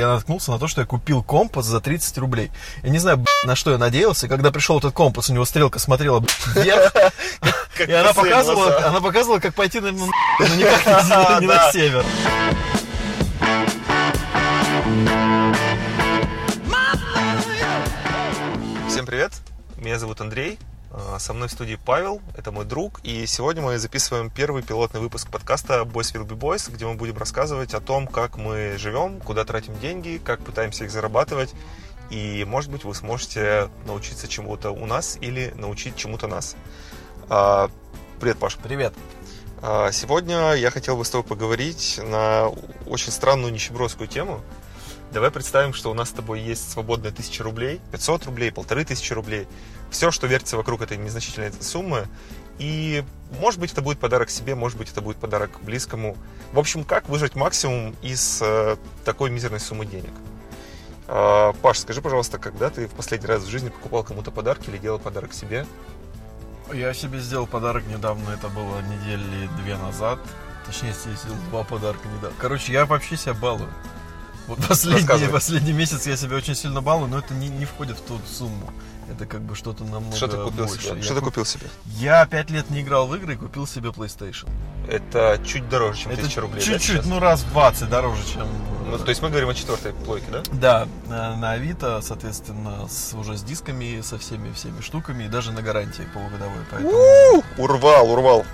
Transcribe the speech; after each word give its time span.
я 0.00 0.08
наткнулся 0.08 0.50
на 0.50 0.58
то, 0.58 0.66
что 0.66 0.80
я 0.80 0.86
купил 0.86 1.22
компас 1.22 1.66
за 1.66 1.80
30 1.80 2.18
рублей. 2.18 2.50
Я 2.82 2.90
не 2.90 2.98
знаю, 2.98 3.24
на 3.44 3.54
что 3.56 3.70
я 3.70 3.78
надеялся. 3.78 4.28
Когда 4.28 4.50
пришел 4.50 4.78
этот 4.78 4.92
компас, 4.94 5.30
у 5.30 5.32
него 5.34 5.44
стрелка 5.44 5.78
смотрела 5.78 6.22
вверх. 6.54 6.92
И 7.86 7.92
она 7.92 8.12
показывала, 8.12 8.86
она 8.88 9.00
показывала, 9.00 9.38
как 9.38 9.54
пойти, 9.54 9.80
наверное, 9.80 10.06
на- 10.38 10.48
но 10.48 10.54
никак 10.54 11.40
не- 11.40 11.46
на 11.46 11.70
север. 11.72 12.04
Всем 18.88 19.06
привет, 19.06 19.32
меня 19.76 19.98
зовут 19.98 20.20
Андрей, 20.20 20.58
со 21.18 21.32
мной 21.32 21.48
в 21.48 21.52
студии 21.52 21.78
Павел, 21.84 22.20
это 22.36 22.50
мой 22.52 22.64
друг, 22.64 23.00
и 23.04 23.24
сегодня 23.26 23.62
мы 23.62 23.78
записываем 23.78 24.30
первый 24.30 24.62
пилотный 24.62 25.00
выпуск 25.00 25.30
подкаста 25.30 25.82
Boys 25.82 26.12
Will 26.14 26.26
Be 26.26 26.36
Boys, 26.36 26.70
где 26.70 26.86
мы 26.86 26.94
будем 26.94 27.16
рассказывать 27.16 27.74
о 27.74 27.80
том, 27.80 28.06
как 28.06 28.36
мы 28.36 28.76
живем, 28.76 29.20
куда 29.20 29.44
тратим 29.44 29.78
деньги, 29.78 30.20
как 30.24 30.40
пытаемся 30.40 30.84
их 30.84 30.90
зарабатывать, 30.90 31.54
и, 32.10 32.44
может 32.44 32.70
быть, 32.70 32.84
вы 32.84 32.94
сможете 32.94 33.70
научиться 33.86 34.26
чему-то 34.26 34.72
у 34.72 34.84
нас 34.84 35.16
или 35.20 35.52
научить 35.56 35.96
чему-то 35.96 36.26
нас. 36.26 36.56
А, 37.28 37.70
Привет, 38.20 38.38
Паш. 38.38 38.56
Привет. 38.56 38.92
А, 39.62 39.90
Сегодня 39.92 40.52
я 40.52 40.70
хотел 40.70 40.96
бы 40.96 41.06
с 41.06 41.10
тобой 41.10 41.26
поговорить 41.26 41.98
на 42.04 42.48
очень 42.86 43.12
странную 43.12 43.50
нищебродскую 43.50 44.08
тему. 44.08 44.42
Давай 45.10 45.30
представим, 45.30 45.72
что 45.72 45.90
у 45.90 45.94
нас 45.94 46.10
с 46.10 46.12
тобой 46.12 46.40
есть 46.40 46.70
свободная 46.70 47.12
тысяча 47.12 47.42
рублей, 47.42 47.80
500 47.92 48.26
рублей, 48.26 48.52
полторы 48.52 48.84
тысячи 48.84 49.12
рублей. 49.12 49.48
Все, 49.90 50.10
что 50.10 50.26
вертится 50.26 50.56
вокруг 50.56 50.82
этой 50.82 50.96
незначительной 50.96 51.52
суммы. 51.60 52.06
И, 52.58 53.04
может 53.40 53.58
быть, 53.58 53.72
это 53.72 53.80
будет 53.80 53.98
подарок 53.98 54.30
себе, 54.30 54.54
может 54.54 54.76
быть, 54.76 54.90
это 54.90 55.00
будет 55.00 55.16
подарок 55.16 55.50
близкому. 55.62 56.16
В 56.52 56.58
общем, 56.58 56.84
как 56.84 57.08
выжать 57.08 57.34
максимум 57.34 57.96
из 58.02 58.40
э, 58.42 58.76
такой 59.04 59.30
мизерной 59.30 59.60
суммы 59.60 59.86
денег? 59.86 60.12
А, 61.08 61.52
Паш, 61.54 61.78
скажи, 61.78 62.02
пожалуйста, 62.02 62.38
когда 62.38 62.70
ты 62.70 62.86
в 62.86 62.92
последний 62.92 63.26
раз 63.26 63.42
в 63.42 63.48
жизни 63.48 63.70
покупал 63.70 64.04
кому-то 64.04 64.30
подарки 64.30 64.68
или 64.70 64.78
делал 64.78 64.98
подарок 64.98 65.32
себе? 65.32 65.66
Я 66.72 66.94
себе 66.94 67.18
сделал 67.18 67.46
подарок 67.46 67.84
недавно, 67.86 68.30
это 68.30 68.48
было 68.48 68.80
недели 68.82 69.48
две 69.62 69.76
назад. 69.76 70.20
Точнее, 70.66 70.90
я 70.90 71.14
сделал 71.16 71.38
два 71.48 71.64
подарка 71.64 72.06
недавно. 72.06 72.36
Короче, 72.38 72.72
я 72.72 72.86
вообще 72.86 73.16
себя 73.16 73.34
балую. 73.34 73.70
Вот 74.46 74.64
последний, 74.68 75.28
последний 75.28 75.72
месяц 75.72 76.06
я 76.06 76.16
себя 76.16 76.36
очень 76.36 76.54
сильно 76.54 76.80
балую, 76.80 77.08
но 77.08 77.18
это 77.18 77.34
не, 77.34 77.48
не 77.48 77.64
входит 77.64 77.98
в 77.98 78.02
ту 78.02 78.20
сумму. 78.26 78.70
Это 79.10 79.26
как 79.26 79.40
бы 79.42 79.54
что-то 79.56 79.82
намного 79.84 80.14
Что 80.16 80.28
ты 80.28 80.36
купил 80.36 80.66
больше. 80.66 80.82
себе? 80.84 80.96
Я 80.98 81.02
Что 81.02 81.14
ты 81.14 81.20
куп- 81.20 81.28
купил 81.30 81.44
себе? 81.44 81.66
Я 81.98 82.24
пять 82.26 82.50
лет 82.50 82.70
не 82.70 82.80
играл 82.82 83.06
в 83.06 83.14
игры 83.16 83.34
и 83.34 83.36
купил 83.36 83.66
себе 83.66 83.88
PlayStation. 83.90 84.48
Это 84.88 85.40
чуть 85.44 85.68
дороже, 85.68 86.00
чем 86.02 86.12
Это 86.12 86.22
тысяча 86.22 86.40
рублей. 86.40 86.60
да, 86.60 86.66
чуть-чуть, 86.66 86.96
сейчас? 86.96 87.06
ну 87.06 87.18
раз 87.18 87.42
в 87.42 87.50
20 87.50 87.88
дороже, 87.90 88.22
чем... 88.32 88.46
Ну, 88.90 88.98
то 88.98 89.08
есть 89.08 89.22
мы 89.22 89.28
говорим 89.30 89.48
о 89.48 89.54
четвертой 89.54 89.92
плойке, 89.92 90.26
да? 90.32 90.42
Да, 90.52 90.88
на 91.08 91.36
на 91.36 91.52
Авито, 91.52 92.00
соответственно, 92.02 92.88
с, 92.88 93.14
уже 93.14 93.36
с 93.36 93.42
дисками, 93.42 94.00
со 94.00 94.18
всеми 94.18 94.52
всеми 94.52 94.80
штуками, 94.80 95.24
и 95.24 95.28
даже 95.28 95.52
на 95.52 95.62
гарантии 95.62 96.02
полугодовой. 96.12 96.64
Поэтому... 96.70 97.42
Урвал, 97.58 98.10
урвал. 98.10 98.44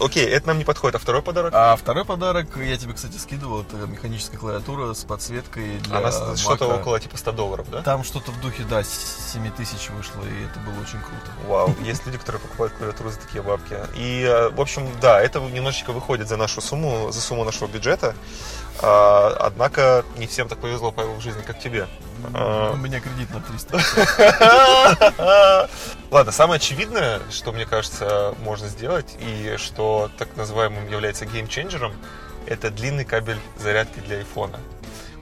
Окей, 0.00 0.26
это 0.26 0.48
нам 0.48 0.58
не 0.58 0.64
подходит. 0.64 0.96
А 0.96 0.98
второй 0.98 1.22
подарок? 1.22 1.52
А 1.54 1.76
второй 1.76 2.04
подарок, 2.04 2.56
я 2.56 2.76
тебе, 2.76 2.92
кстати, 2.94 3.16
скидывал, 3.18 3.62
это 3.62 3.76
механическая 3.76 4.38
клавиатура 4.38 4.92
с 4.94 5.04
подсветкой 5.04 5.78
для 5.78 5.98
Она 5.98 6.10
с- 6.10 6.40
что-то 6.40 6.66
около 6.66 6.98
типа 6.98 7.16
100 7.16 7.32
долларов, 7.32 7.70
да? 7.70 7.82
Там 7.82 8.02
что-то 8.04 8.32
в 8.32 8.40
духе, 8.40 8.64
да, 8.68 8.82
7 8.82 9.50
тысяч 9.52 9.90
вышло, 9.90 10.22
и 10.22 10.44
это 10.50 10.58
было 10.60 10.80
очень 10.82 10.98
круто. 11.00 11.30
Вау, 11.46 11.74
есть 11.82 12.04
люди, 12.06 12.18
которые 12.18 12.40
покупают 12.42 12.72
клавиатуру 12.74 13.10
за 13.10 13.18
такие 13.20 13.42
бабки. 13.42 13.76
И, 13.94 14.22
э, 14.22 14.48
в 14.50 14.60
общем, 14.60 14.88
да, 15.00 15.20
это 15.20 15.40
немножечко 15.40 15.92
выходит 15.92 16.28
за 16.28 16.36
нашу 16.36 16.60
сумму, 16.60 17.12
за 17.12 17.20
сумму 17.20 17.44
нашего 17.44 17.68
бюджета. 17.68 18.14
А, 18.80 19.36
Однако 19.40 20.04
не 20.16 20.26
всем 20.26 20.48
так 20.48 20.58
повезло, 20.58 20.92
Павел, 20.92 21.14
в 21.14 21.20
жизни, 21.20 21.42
как 21.42 21.58
тебе. 21.58 21.86
А. 22.34 22.72
У 22.72 22.76
меня 22.76 23.00
кредит 23.00 23.28
на 23.32 23.40
300. 23.40 25.68
Ладно, 26.10 26.32
самое 26.32 26.56
очевидное, 26.56 27.20
что, 27.30 27.52
мне 27.52 27.66
кажется, 27.66 28.34
можно 28.40 28.68
сделать, 28.68 29.16
и 29.20 29.56
что 29.58 30.10
так 30.18 30.36
называемым 30.36 30.88
является 30.88 31.26
геймченджером, 31.26 31.92
это 32.46 32.70
длинный 32.70 33.04
кабель 33.04 33.38
зарядки 33.58 34.00
для 34.00 34.18
айфона. 34.18 34.58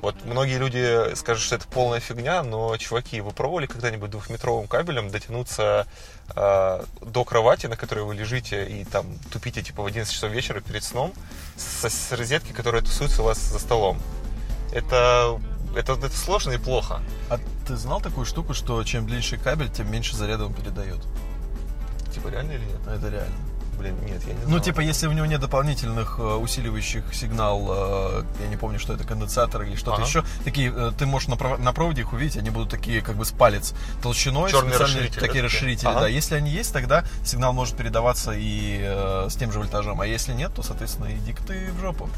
Вот 0.03 0.15
многие 0.25 0.57
люди 0.57 1.15
скажут, 1.15 1.45
что 1.45 1.57
это 1.57 1.69
полная 1.69 2.01
фигня, 2.01 2.43
но, 2.43 2.77
чуваки, 2.79 3.21
вы 3.21 3.33
пробовали 3.33 3.67
когда-нибудь 3.67 4.11
двухметровым 4.11 4.67
кабелем 4.67 5.11
дотянуться 5.11 5.87
э, 6.35 6.83
до 7.03 7.25
кровати, 7.25 7.67
на 7.67 7.77
которой 7.77 8.05
вы 8.05 8.15
лежите, 8.15 8.65
и 8.65 8.85
там 8.85 9.07
тупите 9.31 9.63
типа 9.63 9.83
в 9.83 9.87
11 9.87 10.13
часов 10.13 10.31
вечера 10.31 10.61
перед 10.61 10.85
сном, 10.85 11.13
с, 11.57 11.87
с 11.87 12.13
розетки, 12.13 12.53
которая 12.53 12.81
тусуется 12.81 13.23
у 13.23 13.27
вас 13.27 13.39
за 13.39 13.59
столом? 13.59 14.01
Это, 14.73 15.39
это, 15.77 15.93
это 15.93 16.17
сложно 16.17 16.53
и 16.53 16.59
плохо. 16.59 17.01
А 17.29 17.39
ты 17.67 17.77
знал 17.77 18.01
такую 18.01 18.27
штуку, 18.27 18.55
что 18.55 18.83
чем 18.85 19.07
длиннее 19.07 19.39
кабель, 19.39 19.71
тем 19.71 19.91
меньше 19.91 20.17
заряда 20.17 20.47
он 20.47 20.55
передает? 20.55 21.01
Типа 22.15 22.29
реально 22.29 22.53
или 22.53 22.65
нет? 22.65 22.81
Это 22.87 23.09
реально. 23.09 23.35
Блин, 23.79 23.97
нет, 24.05 24.21
я 24.27 24.35
не 24.35 24.41
знал. 24.41 24.51
Ну, 24.51 24.59
типа, 24.61 24.81
если 24.81 25.07
у 25.07 25.13
него 25.13 25.25
нет 25.25 25.41
дополнительных 25.41 26.17
э, 26.19 26.23
усиливающих 26.23 27.03
сигнал, 27.15 27.67
э, 27.71 28.25
я 28.43 28.49
не 28.49 28.59
помню, 28.59 28.79
что 28.79 28.93
это, 28.93 29.05
конденсатор 29.05 29.63
или 29.63 29.75
что-то 29.75 29.95
Ага. 30.03 30.05
еще, 30.07 30.25
такие, 30.45 30.71
э, 30.71 30.93
ты 30.99 31.07
можешь 31.07 31.29
на, 31.29 31.35
пров- 31.37 31.57
на 31.57 31.73
проводе 31.73 32.03
их 32.03 32.13
увидеть, 32.13 32.37
они 32.37 32.51
будут 32.51 32.69
такие, 32.69 33.01
как 33.01 33.17
бы, 33.17 33.25
с 33.25 33.31
палец 33.31 33.73
толщиной, 34.03 34.51
Черные 34.51 34.75
специальные 34.75 34.97
расширители, 35.07 35.21
такие? 35.21 35.43
расширители, 35.45 35.87
Ага. 35.89 36.01
да. 36.01 36.09
Если 36.09 36.35
они 36.35 36.51
есть, 36.51 36.75
тогда 36.75 37.05
сигнал 37.25 37.55
может 37.55 37.75
передаваться 37.75 38.33
и 38.33 38.81
э, 38.83 39.29
с 39.31 39.37
тем 39.37 39.51
же 39.51 39.61
вольтажом, 39.61 39.99
а 40.03 40.07
если 40.07 40.35
нет, 40.35 40.53
то, 40.55 40.63
соответственно, 40.63 41.11
иди-ка 41.17 41.43
ты 41.45 41.71
в 41.73 41.81
жопу. 41.81 42.11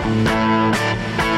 Música 0.00 1.31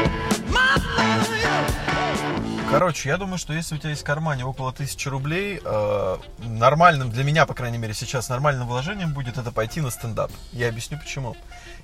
Короче, 2.79 3.07
я 3.07 3.15
думаю, 3.15 3.37
что 3.37 3.53
если 3.53 3.75
у 3.75 3.77
тебя 3.77 3.91
есть 3.91 4.01
в 4.01 4.05
кармане 4.05 4.43
около 4.43 4.73
тысячи 4.73 5.07
рублей, 5.07 5.61
э, 5.63 6.17
нормальным, 6.39 7.09
для 7.09 7.23
меня, 7.23 7.45
по 7.45 7.53
крайней 7.53 7.77
мере, 7.77 7.93
сейчас 7.93 8.27
нормальным 8.27 8.67
вложением 8.67 9.13
будет 9.13 9.37
это 9.37 9.51
пойти 9.51 9.79
на 9.79 9.89
стендап. 9.91 10.29
Я 10.51 10.67
объясню 10.67 10.97
почему. 10.97 11.37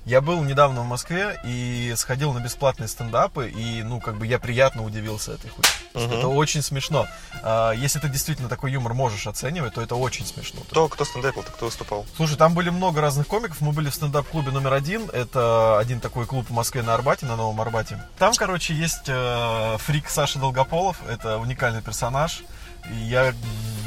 Я 0.04 0.20
был 0.20 0.42
недавно 0.42 0.80
в 0.82 0.86
Москве 0.86 1.40
и 1.44 1.94
сходил 1.96 2.32
на 2.32 2.40
бесплатные 2.40 2.88
стендапы, 2.88 3.48
и, 3.48 3.82
ну, 3.84 4.00
как 4.00 4.16
бы 4.16 4.26
я 4.26 4.40
приятно 4.40 4.84
удивился 4.84 5.32
этой 5.32 5.48
хуйне. 5.48 5.68
Мгм. 5.94 6.18
Это 6.18 6.28
очень 6.28 6.60
смешно. 6.60 7.06
А, 7.42 7.70
если 7.72 8.00
ты 8.00 8.08
действительно 8.08 8.48
такой 8.48 8.72
юмор 8.72 8.94
можешь 8.94 9.26
оценивать, 9.26 9.74
то 9.74 9.80
это 9.80 9.94
очень 9.94 10.26
смешно. 10.26 10.60
Кто, 10.70 10.88
кто 10.88 11.04
стендапил, 11.04 11.42
кто 11.42 11.66
выступал? 11.66 12.04
Слушай, 12.16 12.36
там 12.36 12.52
были 12.54 12.70
много 12.70 13.00
разных 13.00 13.28
комиков. 13.28 13.60
Мы 13.60 13.72
были 13.72 13.90
в 13.90 13.94
стендап-клубе 13.94 14.50
номер 14.50 14.72
один. 14.72 15.08
Это 15.12 15.78
один 15.78 16.00
такой 16.00 16.26
клуб 16.26 16.46
в 16.48 16.52
Москве 16.52 16.82
на 16.82 16.94
Арбате, 16.94 17.26
на 17.26 17.36
Новом 17.36 17.60
Арбате. 17.60 18.02
Там, 18.18 18.32
короче, 18.34 18.74
есть 18.74 19.04
э, 19.06 19.76
фрик 19.78 20.08
Саша 20.08 20.40
Долгополов. 20.82 21.02
Это 21.08 21.38
уникальный 21.38 21.82
персонаж. 21.82 22.42
И 22.90 23.04
я, 23.04 23.32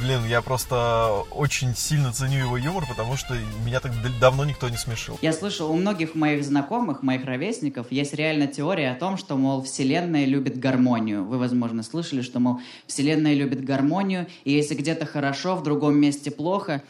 блин, 0.01 0.25
я 0.25 0.41
просто 0.41 1.23
очень 1.31 1.75
сильно 1.75 2.13
ценю 2.13 2.39
его 2.39 2.57
юмор, 2.57 2.85
потому 2.87 3.17
что 3.17 3.35
меня 3.65 3.81
так 3.81 3.91
давно 4.21 4.45
никто 4.45 4.69
не 4.69 4.77
смешил. 4.77 5.19
Я 5.21 5.33
слышал, 5.33 5.69
у 5.69 5.75
многих 5.75 6.15
моих 6.15 6.45
знакомых, 6.45 7.03
моих 7.03 7.25
ровесников, 7.25 7.91
есть 7.91 8.13
реально 8.13 8.47
теория 8.47 8.91
о 8.91 8.95
том, 8.95 9.17
что, 9.17 9.35
мол, 9.35 9.61
Вселенная 9.63 10.25
любит 10.25 10.57
гармонию. 10.57 11.25
Вы, 11.25 11.37
возможно, 11.37 11.83
слышали, 11.83 12.21
что, 12.21 12.39
мол, 12.39 12.61
Вселенная 12.87 13.33
любит 13.33 13.65
гармонию, 13.65 14.27
и 14.45 14.53
если 14.53 14.75
где-то 14.75 15.05
хорошо, 15.05 15.57
в 15.57 15.63
другом 15.63 15.99
месте 15.99 16.31
плохо. 16.31 16.81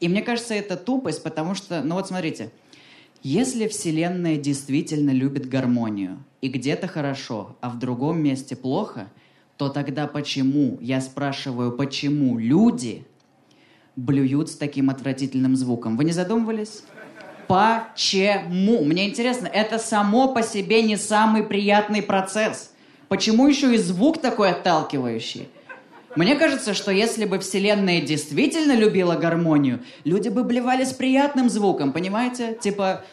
И 0.00 0.08
мне 0.08 0.20
кажется, 0.20 0.52
это 0.52 0.76
тупость, 0.76 1.22
потому 1.22 1.54
что, 1.54 1.82
ну 1.82 1.94
вот 1.94 2.08
смотрите, 2.08 2.52
если 3.22 3.68
Вселенная 3.68 4.36
действительно 4.36 5.10
любит 5.10 5.48
гармонию, 5.48 6.22
и 6.42 6.48
где-то 6.48 6.88
хорошо, 6.88 7.56
а 7.62 7.70
в 7.70 7.78
другом 7.78 8.20
месте 8.22 8.54
плохо, 8.54 9.08
то 9.56 9.68
тогда 9.68 10.06
почему, 10.06 10.78
я 10.80 11.00
спрашиваю, 11.00 11.72
почему 11.72 12.38
люди 12.38 13.06
блюют 13.96 14.50
с 14.50 14.56
таким 14.56 14.90
отвратительным 14.90 15.56
звуком? 15.56 15.96
Вы 15.96 16.04
не 16.04 16.12
задумывались? 16.12 16.82
Почему? 17.46 18.84
Мне 18.84 19.08
интересно, 19.08 19.46
это 19.46 19.78
само 19.78 20.32
по 20.32 20.42
себе 20.42 20.82
не 20.82 20.96
самый 20.96 21.42
приятный 21.42 22.02
процесс. 22.02 22.72
Почему 23.08 23.46
еще 23.46 23.74
и 23.74 23.78
звук 23.78 24.20
такой 24.20 24.50
отталкивающий? 24.50 25.48
Мне 26.16 26.36
кажется, 26.36 26.74
что 26.74 26.90
если 26.90 27.24
бы 27.24 27.38
Вселенная 27.40 28.00
действительно 28.00 28.72
любила 28.72 29.16
гармонию, 29.16 29.82
люди 30.04 30.28
бы 30.28 30.44
блевали 30.44 30.84
с 30.84 30.92
приятным 30.92 31.50
звуком, 31.50 31.92
понимаете? 31.92 32.56
Типа... 32.60 33.04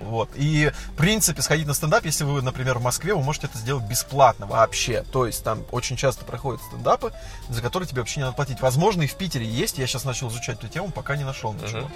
Вот. 0.00 0.30
И, 0.34 0.72
в 0.88 0.96
принципе, 0.96 1.40
сходить 1.40 1.66
на 1.66 1.74
стендап, 1.74 2.04
если 2.04 2.24
вы, 2.24 2.42
например, 2.42 2.78
в 2.78 2.82
Москве, 2.82 3.14
вы 3.14 3.22
можете 3.22 3.46
это 3.46 3.58
сделать 3.58 3.84
бесплатно 3.84 4.46
вообще. 4.46 5.04
То 5.12 5.26
есть 5.26 5.44
там 5.44 5.64
очень 5.70 5.96
часто 5.96 6.24
проходят 6.24 6.60
стендапы, 6.62 7.12
за 7.48 7.62
которые 7.62 7.88
тебе 7.88 8.00
вообще 8.00 8.20
не 8.20 8.24
надо 8.24 8.34
платить. 8.34 8.60
Возможно, 8.60 9.02
и 9.02 9.06
в 9.06 9.14
Питере 9.14 9.46
есть. 9.46 9.78
Я 9.78 9.86
сейчас 9.86 10.04
начал 10.04 10.28
изучать 10.28 10.58
эту 10.58 10.68
тему, 10.68 10.90
пока 10.90 11.16
не 11.16 11.24
нашел 11.24 11.52
ничего. 11.52 11.82
Мгм. 11.82 11.90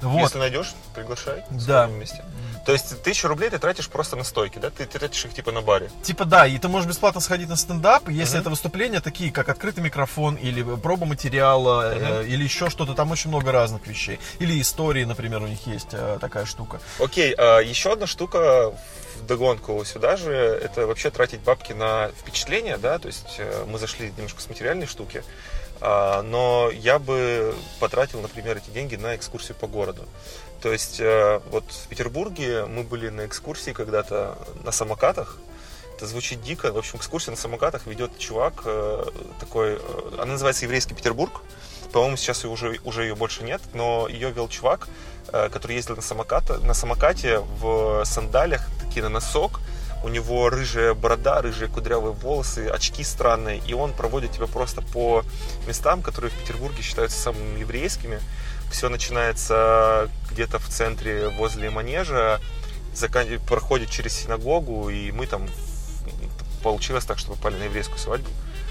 Вот. 0.00 0.22
Если 0.22 0.38
найдешь, 0.38 0.74
приглашай. 0.94 1.44
Да. 1.50 1.86
вместе. 1.86 2.24
То 2.66 2.72
есть 2.72 3.02
тысячу 3.02 3.28
рублей 3.28 3.50
ты 3.50 3.58
тратишь 3.58 3.88
просто 3.88 4.16
на 4.16 4.24
стойки, 4.24 4.58
да? 4.58 4.70
Ты 4.70 4.86
тратишь 4.86 5.24
их 5.24 5.34
типа 5.34 5.52
на 5.52 5.62
баре. 5.62 5.90
Типа 6.02 6.24
да, 6.24 6.46
и 6.46 6.58
ты 6.58 6.68
можешь 6.68 6.88
бесплатно 6.88 7.20
сходить 7.20 7.48
на 7.48 7.56
стендап, 7.56 8.08
если 8.08 8.34
Мгм. 8.34 8.40
это 8.40 8.50
выступления 8.50 9.00
такие, 9.00 9.32
как 9.32 9.48
открытый 9.48 9.82
микрофон, 9.82 10.36
или 10.36 10.62
проба 10.76 11.06
материала, 11.06 11.92
э, 11.94 12.26
или 12.26 12.44
еще 12.44 12.70
что-то, 12.70 12.94
там 12.94 13.10
очень 13.10 13.30
много 13.30 13.52
разных 13.52 13.86
вещей. 13.86 14.20
Или 14.38 14.60
истории, 14.60 15.04
например, 15.04 15.42
у 15.42 15.46
них 15.46 15.66
есть 15.66 15.88
э, 15.92 16.18
такая 16.20 16.44
штука. 16.44 16.80
Окей, 16.98 17.34
а 17.36 17.60
еще 17.60 17.92
одна 17.92 18.06
штука 18.06 18.72
в 19.20 19.26
догонку 19.26 19.84
сюда 19.84 20.16
же, 20.16 20.32
это 20.32 20.86
вообще 20.86 21.10
тратить 21.10 21.40
бабки 21.40 21.72
на 21.72 22.08
впечатления, 22.18 22.76
да, 22.76 22.98
то 22.98 23.08
есть 23.08 23.36
э, 23.38 23.64
мы 23.68 23.78
зашли 23.78 24.12
немножко 24.16 24.40
с 24.40 24.48
материальной 24.48 24.86
штуки, 24.86 25.22
а, 25.80 26.22
но 26.22 26.70
я 26.72 26.98
бы 26.98 27.54
потратил, 27.78 28.20
например, 28.20 28.58
эти 28.58 28.70
деньги 28.70 28.96
на 28.96 29.16
экскурсию 29.16 29.56
по 29.56 29.66
городу. 29.66 30.06
То 30.60 30.72
есть 30.72 31.00
э, 31.00 31.40
вот 31.50 31.64
в 31.70 31.88
Петербурге 31.88 32.66
мы 32.66 32.82
были 32.82 33.08
на 33.08 33.26
экскурсии 33.26 33.70
когда-то 33.72 34.36
на 34.62 34.72
самокатах, 34.72 35.38
это 35.96 36.06
звучит 36.06 36.42
дико. 36.42 36.72
В 36.72 36.78
общем, 36.78 36.98
экскурсия 36.98 37.30
на 37.30 37.36
самокатах 37.36 37.86
ведет 37.86 38.18
чувак 38.18 38.62
э, 38.64 39.04
такой, 39.38 39.74
э, 39.74 39.78
она 40.14 40.32
называется 40.32 40.64
«Еврейский 40.64 40.94
Петербург». 40.94 41.40
По-моему, 41.92 42.16
сейчас 42.16 42.44
ее 42.44 42.50
уже, 42.50 42.78
уже 42.84 43.02
ее 43.02 43.14
больше 43.16 43.42
нет, 43.42 43.60
но 43.74 44.06
ее 44.06 44.30
вел 44.30 44.48
чувак, 44.48 44.86
который 45.26 45.74
ездил 45.74 45.96
на, 45.96 46.02
самоката, 46.02 46.58
на 46.58 46.72
самокате 46.72 47.40
в 47.40 48.04
сандалях, 48.04 48.64
такие 48.80 49.02
на 49.02 49.08
носок. 49.08 49.60
У 50.04 50.08
него 50.08 50.48
рыжая 50.50 50.94
борода, 50.94 51.42
рыжие 51.42 51.68
кудрявые 51.68 52.12
волосы, 52.12 52.68
очки 52.68 53.02
странные. 53.02 53.60
И 53.66 53.74
он 53.74 53.92
проводит 53.92 54.30
тебя 54.30 54.46
просто 54.46 54.82
по 54.82 55.24
местам, 55.66 56.00
которые 56.00 56.30
в 56.30 56.34
Петербурге 56.34 56.82
считаются 56.82 57.18
самыми 57.18 57.58
еврейскими. 57.58 58.20
Все 58.70 58.88
начинается 58.88 60.08
где-то 60.30 60.58
в 60.58 60.68
центре 60.68 61.28
возле 61.28 61.70
манежа, 61.70 62.40
проходит 63.38 63.90
через 63.90 64.14
синагогу, 64.14 64.90
и 64.90 65.10
мы 65.12 65.26
там 65.26 65.46
получилось 66.62 67.04
так, 67.04 67.18
что 67.18 67.32
попали 67.32 67.56
на 67.56 67.64
еврейскую 67.64 67.98
свадьбу. 67.98 68.28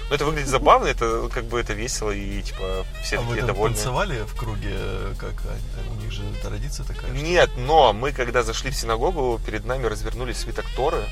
Но 0.08 0.16
это 0.16 0.24
выглядит 0.24 0.48
забавно, 0.48 0.88
это 0.88 1.28
как 1.32 1.44
бы 1.44 1.60
это 1.60 1.72
весело, 1.72 2.10
и 2.10 2.42
типа 2.42 2.84
все 3.02 3.18
а 3.18 3.20
вы 3.20 3.28
такие 3.28 3.46
там 3.46 3.54
довольны. 3.54 3.76
танцевали 3.76 4.22
в 4.24 4.34
круге, 4.34 4.70
э, 4.72 5.14
как 5.16 5.34
у 5.92 6.02
них 6.02 6.10
же 6.10 6.22
традиция 6.42 6.84
такая? 6.84 7.14
что- 7.14 7.24
Нет, 7.24 7.50
но 7.56 7.92
мы 7.92 8.10
когда 8.10 8.42
зашли 8.42 8.70
в 8.72 8.76
синагогу, 8.76 9.40
перед 9.46 9.64
нами 9.64 9.86
развернулись 9.86 10.38
свиток 10.38 10.66
Торы, 10.74 11.04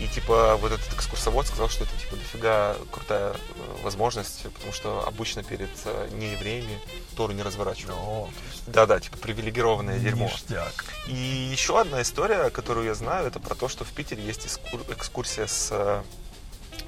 и 0.00 0.06
типа 0.08 0.56
вот 0.56 0.72
этот 0.72 0.92
экскурсовод 0.92 1.46
сказал, 1.46 1.68
что 1.68 1.84
это 1.84 1.92
типа 1.98 2.16
дофига 2.16 2.76
крутая 2.92 3.32
э, 3.32 3.36
возможность, 3.82 4.42
потому 4.52 4.72
что 4.72 5.06
обычно 5.06 5.42
перед 5.42 5.70
э, 5.84 6.08
неевреями 6.12 6.78
Тору 7.16 7.32
не 7.32 7.42
разворачивают. 7.42 7.96
О, 7.98 8.28
Да-да, 8.66 9.00
типа 9.00 9.16
привилегированное 9.16 9.98
дерьмо. 9.98 10.26
ништяк. 10.26 10.84
И 11.06 11.14
еще 11.14 11.80
одна 11.80 12.02
история, 12.02 12.50
которую 12.50 12.86
я 12.86 12.94
знаю, 12.94 13.26
это 13.26 13.40
про 13.40 13.54
то, 13.54 13.68
что 13.68 13.84
в 13.84 13.88
Питере 13.92 14.22
есть 14.22 14.44
экскур- 14.46 14.92
экскурсия, 14.92 15.46
с, 15.46 15.68
э, 15.72 16.02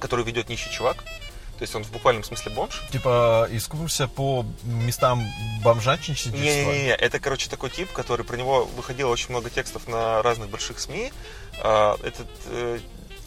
которую 0.00 0.26
ведет 0.26 0.49
нищий 0.50 0.70
чувак. 0.70 1.02
То 1.56 1.62
есть 1.62 1.75
он 1.75 1.82
в 1.82 1.90
буквальном 1.90 2.22
смысле 2.22 2.52
бомж. 2.52 2.81
Типа 2.93 3.49
экскурсия 3.50 4.06
по 4.06 4.46
местам 4.62 5.25
бомжатничества. 5.64 6.37
Не-не-не, 6.37 6.94
это, 6.94 7.19
короче, 7.19 7.50
такой 7.50 7.70
тип, 7.70 7.90
который 7.93 8.25
про 8.25 8.37
него 8.37 8.64
выходило 8.76 9.08
очень 9.10 9.31
много 9.31 9.50
текстов 9.50 9.88
на 9.88 10.22
разных 10.22 10.50
больших 10.50 10.78
СМИ. 10.78 11.10
А, 11.60 11.96
Этот 12.05 12.28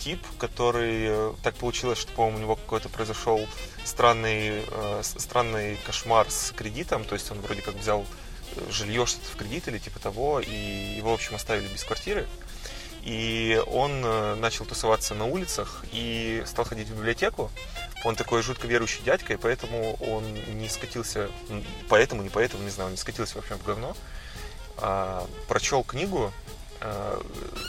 тип, 0.03 0.25
который 0.37 1.05
э, 1.07 1.33
так 1.43 1.55
получилось, 1.55 1.99
что, 1.99 2.11
по-моему, 2.13 2.37
у 2.37 2.41
него 2.41 2.55
какой-то 2.55 2.89
произошел 2.89 3.39
странный, 3.83 4.63
э, 4.67 5.01
странный 5.03 5.77
кошмар 5.85 6.29
с 6.29 6.51
кредитом. 6.51 7.03
То 7.05 7.15
есть 7.15 7.31
он 7.31 7.39
вроде 7.41 7.61
как 7.61 7.75
взял 7.75 8.05
э, 8.55 8.71
жилье 8.71 9.05
что-то 9.05 9.27
в 9.27 9.35
кредит 9.35 9.67
или 9.67 9.77
типа 9.77 9.99
того, 9.99 10.39
и 10.39 10.95
его, 10.97 11.11
в 11.11 11.13
общем, 11.13 11.35
оставили 11.35 11.67
без 11.67 11.83
квартиры. 11.83 12.27
И 13.03 13.61
он 13.67 14.03
э, 14.03 14.35
начал 14.35 14.65
тусоваться 14.65 15.15
на 15.15 15.25
улицах 15.25 15.85
и 15.91 16.43
стал 16.45 16.65
ходить 16.65 16.87
в 16.87 16.95
библиотеку. 16.95 17.49
Он 18.03 18.15
такой 18.15 18.41
жутко 18.41 18.67
верующий 18.67 19.03
дядька, 19.03 19.33
и 19.33 19.37
поэтому 19.37 19.95
он 19.95 20.23
не 20.59 20.69
скатился, 20.69 21.29
поэтому, 21.89 22.23
не 22.23 22.29
поэтому, 22.29 22.63
не 22.63 22.69
знаю, 22.69 22.87
он 22.87 22.91
не 22.93 22.97
скатился 22.97 23.35
вообще 23.35 23.55
в 23.55 23.63
говно. 23.63 23.95
А, 24.77 25.27
прочел 25.47 25.83
книгу, 25.83 26.31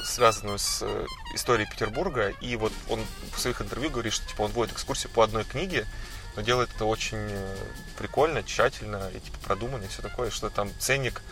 связанную 0.04 0.58
с 0.58 0.82
э, 0.82 1.06
историей 1.34 1.68
Петербурга, 1.68 2.28
и 2.40 2.56
вот 2.56 2.72
он 2.88 3.00
в 3.34 3.38
своих 3.38 3.60
интервью 3.60 3.90
говорит, 3.90 4.12
что 4.12 4.26
типа 4.26 4.42
он 4.42 4.52
вводит 4.52 4.74
экскурсию 4.74 5.12
по 5.12 5.22
одной 5.22 5.44
книге, 5.44 5.86
но 6.36 6.42
делает 6.42 6.70
это 6.74 6.84
очень 6.84 7.18
э, 7.18 7.56
прикольно, 7.98 8.42
тщательно 8.42 9.10
и 9.14 9.20
типа 9.20 9.38
продуманно 9.44 9.84
и 9.84 9.88
все 9.88 10.02
такое, 10.02 10.30
что 10.30 10.50
там 10.50 10.70
ценник, 10.78 11.22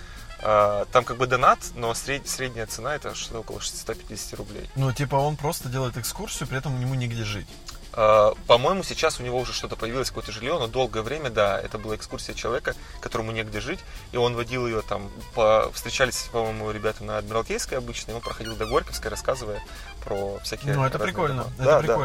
э, 0.43 0.85
там 0.93 1.05
как 1.05 1.17
бы 1.17 1.27
донат, 1.27 1.59
но 1.75 1.93
сред- 1.93 2.29
средняя 2.29 2.67
цена 2.67 2.94
это 2.94 3.15
что-то 3.15 3.41
около 3.41 3.61
650 3.61 4.35
рублей. 4.35 4.69
Ну, 4.77 4.93
типа, 4.93 5.17
он 5.17 5.37
просто 5.37 5.69
делает 5.69 5.97
экскурсию, 5.97 6.49
при 6.49 6.59
этом 6.59 6.81
ему 6.81 6.94
негде 6.94 7.25
жить. 7.25 7.49
Э, 7.95 8.33
По-моему, 8.47 8.83
сейчас 8.83 9.21
у 9.21 9.23
него 9.23 9.39
уже 9.39 9.53
что-то 9.53 9.77
появилось, 9.77 10.09
какое-то 10.09 10.33
жилье, 10.33 10.59
но 10.59 10.67
долгое 10.67 11.03
время, 11.03 11.31
да, 11.31 11.61
это 11.61 11.79
была 11.79 11.97
экскурсия 11.97 12.35
человека, 12.35 12.75
которому 13.01 13.33
негде 13.33 13.61
жить, 13.61 13.81
и 14.13 14.17
он 14.17 14.35
водил 14.35 14.67
ее 14.67 14.83
там, 14.83 15.11
по... 15.35 15.71
встречались, 15.73 16.29
по-моему, 16.33 16.71
ребята 16.71 17.05
на 17.05 17.19
Адмиралтейской 17.19 17.79
обычно, 17.79 18.13
и 18.13 18.15
он 18.15 18.21
проходил 18.21 18.57
до 18.57 18.67
Горьковской, 18.67 19.11
рассказывая 19.11 19.63
про 20.05 20.39
всякие 20.43 20.75
Ну, 20.75 20.85
это 20.85 20.99
прикольно. 20.99 21.45
дома. 21.45 21.55
Это 21.59 21.65
Да, 21.65 21.83
да. 21.83 21.97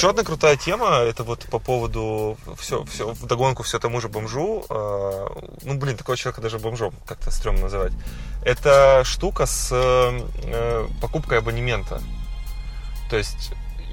Еще 0.00 0.08
одна 0.08 0.24
крутая 0.24 0.56
тема, 0.56 1.00
это 1.00 1.24
вот 1.24 1.44
по 1.50 1.58
поводу 1.58 2.38
все, 2.56 2.86
все 2.86 3.12
в 3.12 3.26
догонку 3.26 3.62
все 3.62 3.78
тому 3.78 4.00
же 4.00 4.08
бомжу. 4.08 4.64
э, 4.70 5.26
ну, 5.60 5.74
блин, 5.74 5.98
такого 5.98 6.16
человека 6.16 6.40
даже 6.40 6.58
бомжом 6.58 6.94
как-то 7.06 7.30
стрёмно 7.30 7.64
называть. 7.64 7.92
Это 8.42 9.02
штука 9.04 9.44
с 9.44 9.68
э, 9.70 10.88
покупкой 11.02 11.36
абонемента. 11.40 12.00
То 13.10 13.18
есть, 13.18 13.52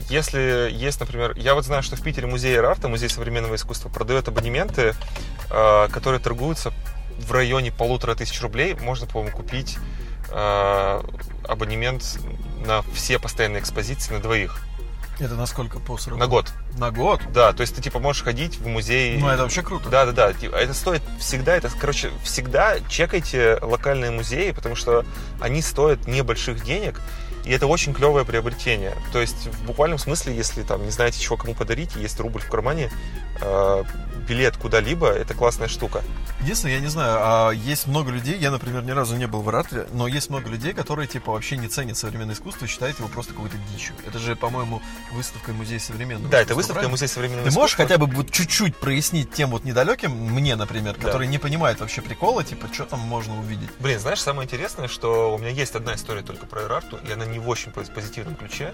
если 0.09 0.69
есть, 0.71 1.01
например, 1.01 1.33
я 1.36 1.56
вот 1.56 1.65
знаю, 1.65 1.83
что 1.83 1.98
в 1.98 2.01
Питере 2.01 2.25
музей 2.25 2.56
арта, 2.56 2.88
музей 2.88 3.09
современного 3.09 3.56
искусства, 3.56 3.89
продает 3.89 4.30
абонементы, 4.30 4.95
э, 5.51 5.88
которые 5.89 6.21
торгуются 6.21 6.71
в 7.19 7.33
районе 7.33 7.74
полутора 7.74 8.15
тысяч 8.15 8.42
рублей. 8.42 8.75
Можно, 8.75 9.07
по-моему, 9.07 9.36
купить 9.36 9.77
э, 10.30 11.01
абонемент 11.44 12.18
на 12.65 12.81
все 12.94 13.19
постоянные 13.19 13.62
экспозиции 13.62 14.13
на 14.13 14.21
двоих. 14.21 14.63
Это 15.19 15.36
насколько 15.36 15.80
по 15.80 15.98
сроку? 15.98 16.19
На 16.19 16.28
год. 16.28 16.52
На 16.78 16.92
год? 16.92 17.22
Да, 17.34 17.54
то 17.54 17.62
есть 17.62 17.75
ты 17.75 17.81
типа 17.81 18.00
можешь 18.00 18.24
ходить 18.24 18.60
в 18.60 18.68
музей. 18.68 19.18
Ну, 19.18 19.28
это 19.28 19.44
вообще 19.44 19.64
круто. 19.64 19.90
Да, 19.90 20.06
да, 20.06 20.12
да. 20.12 20.34
Типа, 20.34 20.56
Это 20.56 20.74
стоит 20.74 21.02
всегда, 21.19 21.56
это, 21.56 21.69
короче, 21.80 22.12
всегда 22.24 22.80
чекайте 22.88 23.58
локальные 23.62 24.12
музеи, 24.12 24.52
потому 24.52 24.75
что 24.75 25.06
они 25.40 25.62
стоят 25.62 26.08
небольших 26.08 26.64
денег, 26.64 27.02
и 27.46 27.52
это 27.52 27.66
очень 27.66 27.94
клевое 27.94 28.25
приобретение. 28.25 28.96
То 29.14 29.19
есть 29.19 29.48
в 29.48 29.66
буквальном 29.66 29.98
смысле, 29.98 30.36
если 30.36 30.64
там 30.64 30.83
не 30.83 30.92
знаете, 30.92 31.19
чего 31.19 31.38
кому 31.38 31.56
подарить, 31.56 31.95
и 31.95 32.02
есть 32.02 32.19
рубль 32.19 32.42
в 32.42 32.50
кармане, 32.50 32.92
э, 33.42 33.83
билет 34.28 34.57
куда-либо, 34.57 35.07
это 35.10 35.34
классная 35.34 35.68
штука. 35.68 36.04
Единственное, 36.42 36.76
я 36.76 36.81
не 36.81 36.88
знаю, 36.88 37.18
а 37.22 37.52
есть 37.52 37.88
много 37.88 38.12
людей, 38.12 38.38
я, 38.38 38.52
например, 38.52 38.84
ни 38.84 38.92
разу 38.92 39.16
не 39.16 39.26
был 39.28 39.42
в 39.42 39.50
Иратле, 39.50 39.88
но 39.94 40.07
есть 40.07 40.30
много 40.30 40.50
людей, 40.50 40.74
которые, 40.74 41.07
типа, 41.07 41.31
вообще 41.31 41.57
не 41.57 41.68
ценят 41.68 41.98
современное 41.98 42.36
искусство 42.36 42.66
и 42.66 42.68
считают 42.68 43.00
его 43.00 43.07
просто 43.07 43.34
какой-то 43.34 43.57
дичью. 43.74 43.96
Это 44.06 44.19
же, 44.19 44.36
по-моему, 44.36 44.81
выставка 45.14 45.52
музея 45.54 45.80
современного 45.80 46.30
Да, 46.30 46.40
это 46.42 46.54
выставка 46.56 46.76
правильно? 46.76 46.92
музей 46.92 47.07
современного 47.07 47.50
Ты 47.50 47.56
можешь 47.56 47.72
искусства. 47.76 47.96
хотя 47.98 48.06
бы 48.06 48.16
вот 48.16 48.31
чуть-чуть 48.31 48.76
прояснить 48.78 49.31
тем 49.31 49.50
вот 49.52 49.64
недалеким, 49.64 50.12
мне, 50.12 50.56
например, 50.56 50.96
Да. 50.96 51.06
который 51.07 51.28
не 51.28 51.38
понимает 51.40 51.80
вообще 51.80 52.02
прикола, 52.02 52.44
типа, 52.44 52.68
что 52.72 52.86
там 52.86 53.00
можно 53.00 53.38
увидеть? 53.40 53.69
Блин, 53.80 54.00
знаешь, 54.00 54.22
самое 54.22 54.46
интересное, 54.46 54.88
что 54.88 55.34
у 55.34 55.38
меня 55.40 55.50
есть 55.50 55.74
одна 55.76 55.96
история 55.96 56.22
только 56.22 56.46
про 56.46 56.62
Эрарту, 56.64 57.00
и 57.07 57.12
она 57.12 57.26
не 57.26 57.40
в 57.40 57.50
очень 57.50 57.72
пози- 57.72 57.92
позитивном 57.94 58.36
ключе. 58.36 58.74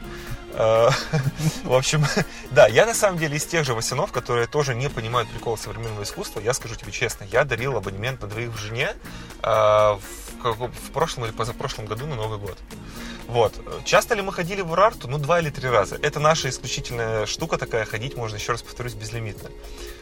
Э, 0.54 0.90
В 1.64 1.74
общем, 1.74 2.06
да, 2.52 2.68
я 2.68 2.86
на 2.86 2.94
самом 2.94 3.18
деле 3.20 3.38
из 3.38 3.46
тех 3.46 3.66
же 3.66 3.74
Васянов, 3.74 4.12
которые 4.12 4.48
тоже 4.48 4.76
не 4.76 4.90
понимают 4.90 5.30
прикола 5.30 5.43
современного 5.58 6.04
искусства. 6.04 6.40
Я 6.40 6.54
скажу 6.54 6.76
тебе 6.76 6.92
честно, 6.92 7.26
я 7.32 7.44
дарил 7.44 7.78
абонемент 7.78 8.22
на 8.22 8.28
двоих 8.28 8.52
в 8.52 8.58
жене 8.58 8.94
э, 9.42 9.48
в 9.48 10.24
в 10.44 10.92
прошлом 10.92 11.26
или 11.26 11.32
позапрошлом 11.32 11.86
году 11.86 12.06
на 12.06 12.16
Новый 12.16 12.38
год. 12.38 12.58
Вот. 13.28 13.54
Часто 13.86 14.16
ли 14.16 14.22
мы 14.22 14.34
ходили 14.34 14.62
в 14.62 14.72
Урарту? 14.72 15.08
Ну, 15.08 15.18
два 15.18 15.40
или 15.40 15.50
три 15.50 15.70
раза. 15.70 15.98
Это 16.02 16.20
наша 16.20 16.50
исключительная 16.50 17.26
штука 17.26 17.58
такая, 17.58 17.86
ходить 17.86 18.18
можно, 18.18 18.36
еще 18.36 18.52
раз 18.52 18.62
повторюсь, 18.62 18.94
безлимитно. 18.94 19.50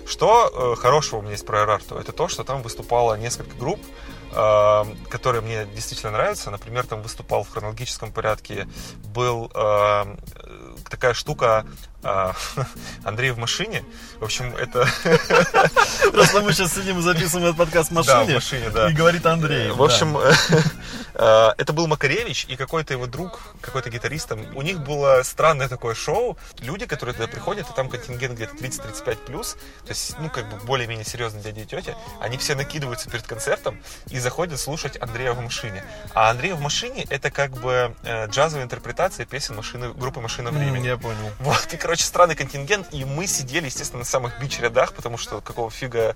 Что 0.08 0.74
э, 0.76 0.82
хорошего 0.82 1.20
у 1.20 1.22
меня 1.22 1.34
есть 1.34 1.46
про 1.46 1.64
Урарту? 1.64 1.96
Это 1.96 2.12
то, 2.12 2.28
что 2.28 2.44
там 2.44 2.62
выступало 2.64 3.16
несколько 3.16 3.56
групп, 3.56 3.80
которые 4.32 5.42
мне 5.42 5.66
действительно 5.66 6.12
нравятся. 6.14 6.52
Например, 6.52 6.86
там 6.86 7.02
выступал 7.02 7.44
в 7.44 7.50
хронологическом 7.50 8.12
порядке, 8.12 8.68
был 9.14 9.52
э, 9.54 10.16
такая 10.90 11.14
штука 11.14 11.66
э, 12.04 12.32
Андрей 13.04 13.32
в 13.32 13.38
машине. 13.38 13.84
В 14.20 14.24
общем, 14.24 14.56
это... 14.56 14.88
Просто 16.12 16.42
мы 16.42 16.54
сейчас 16.54 16.74
сидим 16.74 17.00
и 17.00 17.02
записываем 17.02 17.48
этот 17.48 17.58
подкаст 17.58 17.90
в 17.90 17.94
машине. 17.94 18.16
Да, 18.16 18.24
в 18.26 18.34
машине, 18.36 18.70
да. 18.70 18.90
И 18.90 18.94
говорит 18.94 19.26
Андрей. 19.26 19.72
В 19.72 19.82
общем, 19.82 20.18
э, 20.18 20.34
это 21.14 21.74
был 21.74 21.88
Макаревич 21.88 22.46
и 22.50 22.56
какой-то 22.56 22.94
его 22.94 23.08
друг, 23.08 23.40
какой-то 23.62 23.90
гитарист. 23.90 24.30
Там. 24.30 24.46
У 24.56 24.62
них 24.62 24.82
было 24.82 25.22
странное 25.24 25.68
такое 25.68 25.94
шоу. 25.94 26.38
Люди, 26.60 26.86
которые 26.86 27.16
туда 27.16 27.28
приходят, 27.28 27.70
и 27.70 27.74
там 27.74 27.90
контингент 27.90 28.36
где-то 28.36 28.56
30-35 28.56 29.26
плюс, 29.26 29.58
то 29.84 29.90
есть, 29.90 30.16
ну, 30.20 30.30
как 30.30 30.50
бы 30.50 30.58
более-менее 30.66 31.06
серьезные 31.06 31.44
дяди 31.44 31.62
и 31.62 31.66
тети, 31.66 31.96
они 32.20 32.38
все 32.38 32.56
накидываются 32.56 33.10
перед 33.10 33.26
концертом 33.28 33.82
и 34.10 34.20
заходят 34.20 34.60
слушать 34.60 34.98
Андрея 35.02 35.34
в 35.34 35.42
машине. 35.42 35.84
А 36.14 36.30
Андрей 36.30 36.54
в 36.54 36.62
машине 36.62 37.06
это 37.10 37.32
как 37.32 37.52
бы 37.52 37.96
э, 38.04 38.28
джазовая 38.28 38.66
интерпретация 38.66 39.26
песен 39.26 39.56
машины, 39.56 39.94
группы 39.94 40.20
«Машина 40.20 40.52
времени». 40.52 40.88
Я 40.88 40.98
понял. 40.98 41.32
Вот, 41.40 41.68
и, 41.74 41.78
короче, 41.78 42.04
странный 42.04 42.36
контингент, 42.36 42.88
и 42.92 43.06
мы 43.06 43.28
сидели, 43.28 43.66
естественно, 43.66 44.00
на 44.00 44.06
самых 44.06 44.40
бич-рядах, 44.40 44.94
потому 44.94 45.18
что 45.18 45.42
какого 45.42 45.70
фига, 45.70 46.16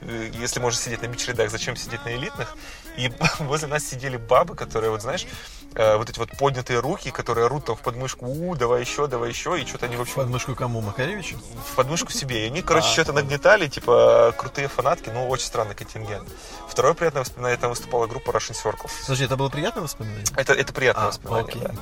э, 0.00 0.30
если 0.32 0.60
можно 0.60 0.80
сидеть 0.80 1.02
на 1.02 1.06
бич-рядах, 1.06 1.50
зачем 1.50 1.76
сидеть 1.76 2.04
на 2.04 2.14
элитных? 2.14 2.56
И 2.96 3.12
возле 3.40 3.68
нас 3.68 3.84
сидели 3.84 4.16
бабы, 4.36 4.54
которые, 4.54 4.90
вот 4.90 5.00
знаешь, 5.00 5.26
э, 5.74 5.96
вот 5.96 6.10
эти 6.10 6.18
вот 6.18 6.30
поднятые 6.38 6.80
руки, 6.80 7.10
которые 7.10 7.46
орут 7.46 7.64
там 7.64 7.76
в 7.76 7.80
подмышку, 7.80 8.26
у, 8.26 8.54
давай 8.54 8.82
еще, 8.82 9.06
давай 9.06 9.30
еще, 9.30 9.58
и 9.58 9.64
что-то 9.64 9.86
они, 9.86 9.96
в 9.96 10.02
общем... 10.02 10.16
Подмышку 10.16 10.54
кому, 10.54 10.82
Макаревичу? 10.82 11.38
В 11.72 11.74
подмышку 11.74 12.12
себе. 12.12 12.44
И 12.44 12.46
они, 12.48 12.60
короче, 12.60 12.88
А. 12.88 12.92
что-то 12.92 13.12
нагнетали, 13.14 13.66
типа, 13.66 14.34
крутые 14.36 14.68
фанатки, 14.68 15.08
ну, 15.08 15.26
очень 15.28 15.46
странный 15.46 15.74
контингент. 15.74 16.28
Второе 16.68 16.92
приятное 16.92 17.22
воспоминание, 17.22 17.56
там 17.56 17.70
выступала 17.70 18.06
группа 18.06 18.30
Russian 18.30 18.54
Circles. 18.62 18.90
Слушай, 19.04 19.24
это 19.24 19.36
было 19.36 19.48
приятное 19.48 19.82
воспоминание? 19.82 20.26
Это, 20.36 20.52
это 20.52 20.72
приятное 20.74 21.04
А, 21.04 21.08
воспоминание, 21.08 21.48
окей. 21.48 21.62
да. 21.62 21.74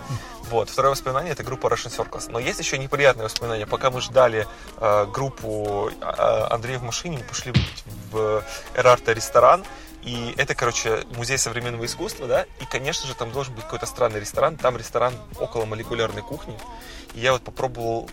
Вот, 0.51 0.71
второе 0.71 0.93
воспоминание 0.93 1.33
это 1.33 1.43
группа 1.43 1.67
Russian 1.67 1.91
Circles. 1.97 2.31
Но 2.31 2.39
есть 2.39 2.61
еще 2.61 2.79
неприятное 2.79 3.25
воспоминание. 3.25 3.67
Пока 3.67 3.91
мы 3.91 4.01
ждали 4.01 4.47
э, 4.79 5.07
группу 5.07 5.91
э, 6.01 6.47
Андрея 6.51 6.79
в 6.79 6.83
машине, 6.85 7.19
мы 7.19 7.25
пошли 7.25 7.51
выпить 7.51 7.85
в 8.13 8.45
Эрарта 8.77 9.13
ресторан. 9.13 9.65
И 10.05 10.35
это, 10.37 10.55
короче, 10.55 11.05
музей 11.17 11.39
современного 11.39 11.87
искусства, 11.87 12.27
да, 12.27 12.43
и, 12.61 12.67
конечно 12.71 13.07
же, 13.07 13.15
там 13.15 13.33
должен 13.33 13.55
быть 13.55 13.65
какой-то 13.65 13.87
странный 13.87 14.21
ресторан. 14.21 14.57
Там 14.57 14.77
ресторан 14.77 15.15
около 15.39 15.65
молекулярной 15.65 16.23
кухни. 16.23 16.57
И 17.15 17.21
я 17.21 17.33
вот 17.33 17.43
попробовал 17.43 18.11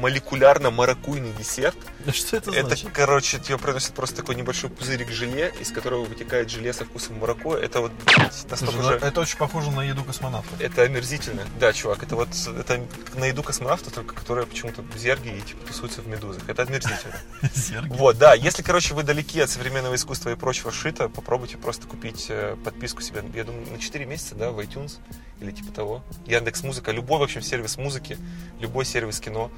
молекулярно-маракуйный 0.00 1.32
десерт. 1.32 1.76
Что 2.12 2.36
это 2.36 2.50
Это, 2.50 2.68
значит? 2.68 2.90
короче, 2.92 3.38
тебе 3.38 3.56
приносят 3.56 3.94
просто 3.94 4.16
такой 4.16 4.34
небольшой 4.34 4.68
пузырик 4.68 5.08
желе, 5.08 5.52
из 5.58 5.72
которого 5.72 6.04
вытекает 6.04 6.50
желе 6.50 6.72
со 6.74 6.84
вкусом 6.84 7.18
маракуйя. 7.18 7.60
Это 7.60 7.80
вот 7.80 7.92
Слушай, 8.04 8.50
настолько 8.50 8.76
ну, 8.76 8.82
же... 8.82 8.94
это 8.96 9.20
очень 9.20 9.38
похоже 9.38 9.70
на 9.70 9.82
еду 9.82 10.04
космонавтов. 10.04 10.60
Это 10.60 10.82
омерзительно. 10.82 11.42
Да, 11.58 11.72
чувак, 11.72 12.02
это 12.02 12.14
вот 12.14 12.28
это 12.58 12.86
на 13.14 13.24
еду 13.24 13.42
космонавта, 13.42 13.90
только 13.90 14.14
которые 14.14 14.46
почему-то 14.46 14.84
зерги 14.98 15.28
и 15.30 15.40
типа 15.40 15.66
тусуются 15.66 16.02
в 16.02 16.06
медузах. 16.06 16.46
Это 16.46 16.62
омерзительно. 16.62 17.14
Зерги. 17.54 17.88
Вот, 17.94 18.18
да. 18.18 18.34
Если, 18.34 18.62
короче, 18.62 18.92
вы 18.92 19.02
далеки 19.02 19.40
от 19.40 19.48
современного 19.48 19.94
искусства 19.94 20.28
и 20.30 20.34
прочего 20.34 20.70
шита, 20.70 20.99
попробуйте 21.08 21.56
просто 21.56 21.86
купить 21.86 22.26
э, 22.28 22.56
подписку 22.64 23.02
себе, 23.02 23.22
я 23.34 23.44
думаю, 23.44 23.66
на 23.70 23.78
4 23.78 24.04
месяца, 24.04 24.34
да, 24.34 24.50
в 24.50 24.58
iTunes 24.60 24.98
или 25.40 25.50
типа 25.50 25.72
того. 25.72 26.02
Яндекс 26.26 26.62
Музыка, 26.62 26.92
любой, 26.92 27.18
в 27.18 27.22
общем, 27.22 27.42
сервис 27.42 27.78
музыки, 27.78 28.16
любой 28.60 28.84
сервис 28.84 29.20
кино. 29.20 29.50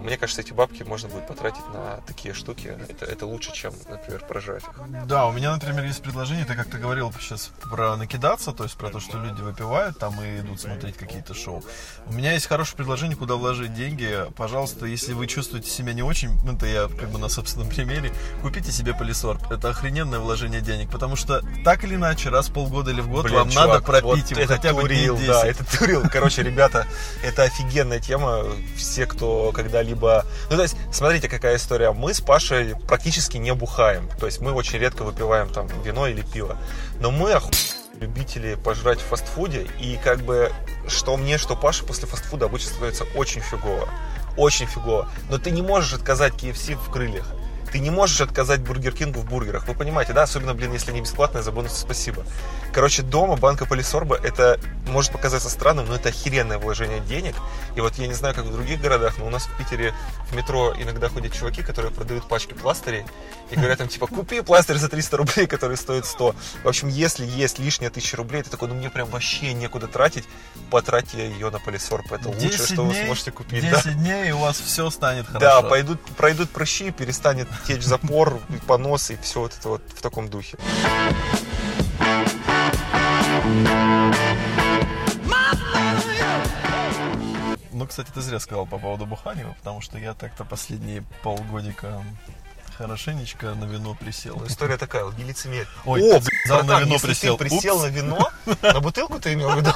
Мне 0.00 0.16
кажется, 0.16 0.42
эти 0.42 0.52
бабки 0.52 0.82
можно 0.82 1.08
будет 1.08 1.26
потратить 1.26 1.66
на 1.72 2.00
такие 2.06 2.34
штуки. 2.34 2.76
Это, 2.88 3.04
это 3.04 3.26
лучше, 3.26 3.52
чем, 3.52 3.72
например, 3.88 4.24
прожрать 4.26 4.62
их. 4.64 5.06
Да, 5.06 5.26
у 5.26 5.32
меня, 5.32 5.52
например, 5.52 5.84
есть 5.84 6.02
предложение, 6.02 6.44
ты 6.44 6.54
как 6.54 6.70
ты 6.70 6.78
говорил 6.78 7.12
сейчас 7.20 7.50
про 7.62 7.96
накидаться, 7.96 8.52
то 8.52 8.64
есть 8.64 8.76
про 8.76 8.90
то, 8.90 9.00
что 9.00 9.18
люди 9.18 9.40
выпивают 9.40 9.98
там 9.98 10.20
и 10.22 10.40
идут 10.40 10.60
смотреть 10.60 10.96
какие-то 10.96 11.34
шоу. 11.34 11.64
У 12.06 12.12
меня 12.12 12.32
есть 12.32 12.46
хорошее 12.46 12.76
предложение, 12.76 13.16
куда 13.16 13.34
вложить 13.34 13.74
деньги. 13.74 14.26
Пожалуйста, 14.36 14.86
если 14.86 15.12
вы 15.12 15.26
чувствуете 15.26 15.70
себя 15.70 15.92
не 15.92 16.02
очень, 16.02 16.30
ну, 16.44 16.54
это 16.54 16.66
я 16.66 16.88
как 16.88 17.10
бы 17.10 17.18
на 17.18 17.28
собственном 17.28 17.68
примере, 17.74 18.12
купите 18.42 18.72
себе 18.72 18.94
полисорб. 18.94 19.50
Это 19.50 19.70
охрененное 19.70 20.18
вложение 20.18 20.60
денег, 20.60 20.90
потому 20.90 21.16
что 21.16 21.42
так 21.64 21.84
или 21.84 21.94
иначе, 21.94 22.30
раз 22.30 22.48
в 22.48 22.52
полгода 22.52 22.90
или 22.90 23.00
в 23.00 23.08
год 23.08 23.24
Блин, 23.24 23.36
вам 23.36 23.50
чувак, 23.50 23.68
надо 23.68 23.82
пропить 23.82 24.24
вот 24.24 24.30
его 24.30 24.40
это 24.42 24.54
хотя 24.56 24.72
бы 24.74 24.82
турил, 24.82 25.16
10. 25.16 25.28
да, 25.28 25.46
это 25.46 25.78
турил. 25.78 26.02
Короче, 26.10 26.42
ребята, 26.42 26.86
это 27.22 27.42
офигенная 27.42 28.00
тема. 28.00 28.44
Все, 28.76 29.06
кто 29.06 29.50
когда-либо... 29.86 30.24
Ну, 30.50 30.56
то 30.56 30.62
есть, 30.62 30.76
смотрите, 30.92 31.28
какая 31.28 31.56
история. 31.56 31.92
Мы 31.92 32.14
с 32.14 32.20
Пашей 32.20 32.74
практически 32.86 33.36
не 33.36 33.54
бухаем. 33.54 34.08
То 34.18 34.26
есть, 34.26 34.40
мы 34.40 34.52
очень 34.52 34.78
редко 34.78 35.02
выпиваем 35.02 35.48
там 35.48 35.68
вино 35.82 36.06
или 36.06 36.22
пиво. 36.22 36.58
Но 37.00 37.10
мы 37.10 37.32
оху... 37.32 37.50
любители 38.00 38.56
пожрать 38.56 39.00
в 39.00 39.04
фастфуде. 39.04 39.66
И 39.80 39.98
как 40.02 40.20
бы, 40.20 40.52
что 40.88 41.16
мне, 41.16 41.38
что 41.38 41.56
Паше 41.56 41.84
после 41.84 42.06
фастфуда 42.06 42.46
обычно 42.46 42.70
становится 42.70 43.04
очень 43.14 43.40
фигово. 43.40 43.88
Очень 44.36 44.66
фигово. 44.66 45.08
Но 45.30 45.38
ты 45.38 45.50
не 45.50 45.62
можешь 45.62 45.94
отказать 45.94 46.34
KFC 46.34 46.76
в 46.76 46.90
крыльях. 46.90 47.26
Ты 47.72 47.78
не 47.80 47.90
можешь 47.90 48.20
отказать 48.20 48.60
Бургер 48.60 48.92
Кингу 48.92 49.20
в 49.20 49.24
бургерах. 49.26 49.66
Вы 49.68 49.74
понимаете, 49.74 50.12
да? 50.12 50.22
Особенно, 50.22 50.54
блин, 50.54 50.72
если 50.72 50.92
не 50.92 51.00
бесплатное, 51.00 51.42
за 51.42 51.52
бонусы 51.52 51.76
спасибо. 51.80 52.24
Короче, 52.72 53.02
дома 53.02 53.36
банка 53.36 53.66
полисорба, 53.66 54.16
это 54.16 54.58
может 54.88 55.12
показаться 55.12 55.50
странным, 55.50 55.86
но 55.86 55.94
это 55.96 56.10
охеренное 56.10 56.58
вложение 56.58 57.00
денег. 57.00 57.34
И 57.74 57.80
вот 57.80 57.96
я 57.96 58.06
не 58.06 58.14
знаю, 58.14 58.34
как 58.34 58.44
в 58.44 58.52
других 58.52 58.80
городах, 58.80 59.18
но 59.18 59.26
у 59.26 59.30
нас 59.30 59.46
в 59.46 59.56
Питере 59.56 59.92
в 60.30 60.36
метро 60.36 60.74
иногда 60.78 61.08
ходят 61.08 61.32
чуваки, 61.32 61.62
которые 61.62 61.90
продают 61.92 62.28
пачки 62.28 62.54
пластырей. 62.54 63.04
И 63.50 63.56
говорят 63.56 63.78
там, 63.78 63.88
типа, 63.88 64.06
купи 64.06 64.40
пластырь 64.42 64.76
за 64.78 64.88
300 64.88 65.16
рублей, 65.16 65.46
который 65.46 65.76
стоит 65.76 66.06
100. 66.06 66.34
В 66.64 66.68
общем, 66.68 66.88
если 66.88 67.24
есть 67.26 67.58
лишняя 67.58 67.88
1000 67.90 68.16
рублей, 68.16 68.42
ты 68.42 68.50
такой, 68.50 68.68
ну 68.68 68.74
мне 68.74 68.90
прям 68.90 69.08
вообще 69.08 69.52
некуда 69.54 69.86
тратить, 69.86 70.24
потратьте 70.70 71.28
ее 71.30 71.50
на 71.50 71.58
полисорб. 71.58 72.10
Это 72.12 72.28
лучшее, 72.28 72.50
10 72.50 72.72
что 72.72 72.82
вы 72.82 72.92
дней, 72.92 73.04
сможете 73.06 73.30
купить. 73.32 73.60
10 73.62 73.84
Да. 73.84 73.90
дней, 73.92 74.28
и 74.28 74.32
у 74.32 74.38
вас 74.38 74.58
все 74.58 74.90
станет 74.90 75.26
хорошо. 75.26 75.40
Да, 75.40 75.62
пойдут, 75.62 76.00
пройдут 76.16 76.50
прыщи, 76.50 76.90
перестанет 76.90 77.48
течь 77.64 77.82
запор, 77.82 78.40
понос 78.66 79.10
и 79.10 79.16
все 79.16 79.40
вот 79.40 79.56
это 79.58 79.68
вот 79.68 79.82
в 79.94 80.00
таком 80.00 80.28
духе. 80.28 80.58
Ну, 87.72 87.86
кстати, 87.86 88.10
ты 88.10 88.20
зря 88.22 88.40
сказал 88.40 88.66
по 88.66 88.78
поводу 88.78 89.06
бухания, 89.06 89.46
потому 89.58 89.80
что 89.80 89.98
я 89.98 90.14
так-то 90.14 90.44
последние 90.44 91.02
полгодика 91.22 92.02
хорошенечко 92.76 93.54
на 93.54 93.64
вино 93.64 93.94
присел. 93.94 94.36
Ну, 94.36 94.46
история 94.46 94.76
такая, 94.76 95.04
вот 95.04 95.16
не 95.18 95.24
лицемерь. 95.24 95.66
Ой, 95.84 96.02
О, 96.02 96.20
ты 96.20 96.26
сказал, 96.44 96.58
на 96.60 96.64
братан, 96.64 96.84
вино 96.84 96.94
если 96.94 97.06
присел. 97.06 97.36
ты 97.36 97.44
присел 97.44 97.76
Упс. 97.76 97.84
на 97.84 97.88
вино, 97.88 98.30
на 98.62 98.80
бутылку 98.80 99.18
ты 99.18 99.32
имел 99.32 99.50
в 99.50 99.56
виду? 99.56 99.70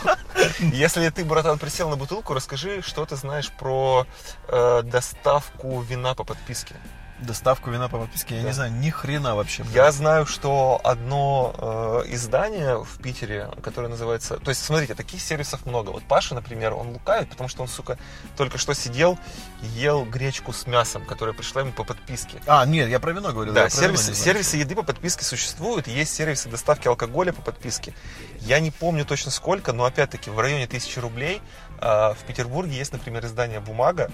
Если 0.75 1.09
ты, 1.11 1.25
братан, 1.25 1.59
присел 1.59 1.89
на 1.91 1.97
бутылку, 1.97 2.35
расскажи, 2.35 2.83
что 2.83 3.05
ты 3.07 3.17
знаешь 3.17 3.51
про 3.51 4.07
э, 4.49 4.83
доставку 4.85 5.81
вина 5.81 6.15
по 6.15 6.25
подписке. 6.25 6.75
Доставку 7.21 7.71
вина 7.71 7.89
по 7.89 7.99
подписке, 7.99 8.37
я 8.37 8.43
Да. 8.43 8.49
не 8.49 8.55
знаю, 8.55 8.73
ни 8.73 8.91
хрена 8.91 9.35
вообще. 9.35 9.65
Я 9.73 9.93
знаю, 9.93 10.27
что 10.27 10.81
одно 10.85 12.03
э, 12.07 12.15
издание 12.15 12.83
в 12.83 12.99
Питере, 13.03 13.51
которое 13.63 13.89
называется... 13.89 14.39
То 14.39 14.51
есть, 14.51 14.65
смотрите, 14.65 14.95
таких 14.95 15.21
сервисов 15.21 15.67
много. 15.67 15.91
Вот 15.91 16.03
Паша, 16.05 16.35
например, 16.35 16.73
он 16.75 16.89
лукавит, 16.89 17.29
потому 17.31 17.49
что 17.49 17.63
он, 17.63 17.69
сука, 17.69 17.99
только 18.37 18.59
что 18.59 18.75
сидел 18.75 19.19
ел 19.63 20.05
гречку 20.05 20.53
с 20.53 20.67
мясом, 20.67 21.05
которая 21.05 21.35
пришла 21.35 21.61
ему 21.63 21.73
по 21.73 21.85
подписке. 21.85 22.41
А, 22.47 22.65
нет, 22.65 22.89
я 22.89 22.99
про 23.01 23.13
вино 23.13 23.33
говорю. 23.33 23.53
Да, 23.53 23.61
вино 23.61 23.71
сервисы, 23.71 24.15
сервисы 24.15 24.57
еды 24.57 24.75
по 24.75 24.83
подписке 24.83 25.25
существуют, 25.25 25.87
есть 25.87 26.15
сервисы 26.15 26.49
доставки 26.49 26.89
алкоголя 26.89 27.33
по 27.33 27.43
подписке. 27.43 27.95
Я 28.41 28.61
не 28.61 28.71
помню 28.71 29.05
точно 29.05 29.31
сколько, 29.31 29.73
но 29.73 29.85
опять-таки 29.85 30.31
в 30.31 30.39
районе 30.39 30.67
тысячи 30.67 30.99
рублей. 30.99 31.43
А, 31.81 32.15
В 32.15 32.19
Петербурге 32.27 32.77
есть, 32.77 32.93
например, 32.93 33.25
издание 33.25 33.61
«Бумага», 33.61 34.11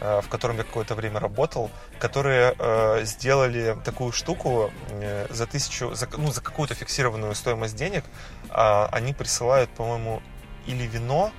а, 0.00 0.20
в 0.20 0.28
котором 0.28 0.56
я 0.58 0.64
какое-то 0.64 0.94
время 0.94 1.18
работал, 1.20 1.70
которые 1.98 2.54
э, 2.58 3.00
сделали 3.04 3.76
такую 3.84 4.12
штуку 4.12 4.70
э, 4.90 5.26
за 5.30 5.46
тысячу, 5.46 5.94
за, 5.94 6.08
ну, 6.16 6.30
за 6.32 6.40
какую-то 6.40 6.74
фиксированную 6.74 7.34
стоимость 7.34 7.76
денег. 7.76 8.04
а, 8.50 8.88
Они 8.92 9.12
присылают, 9.12 9.70
по-моему, 9.70 10.22
или 10.66 10.84
вино, 10.84 11.32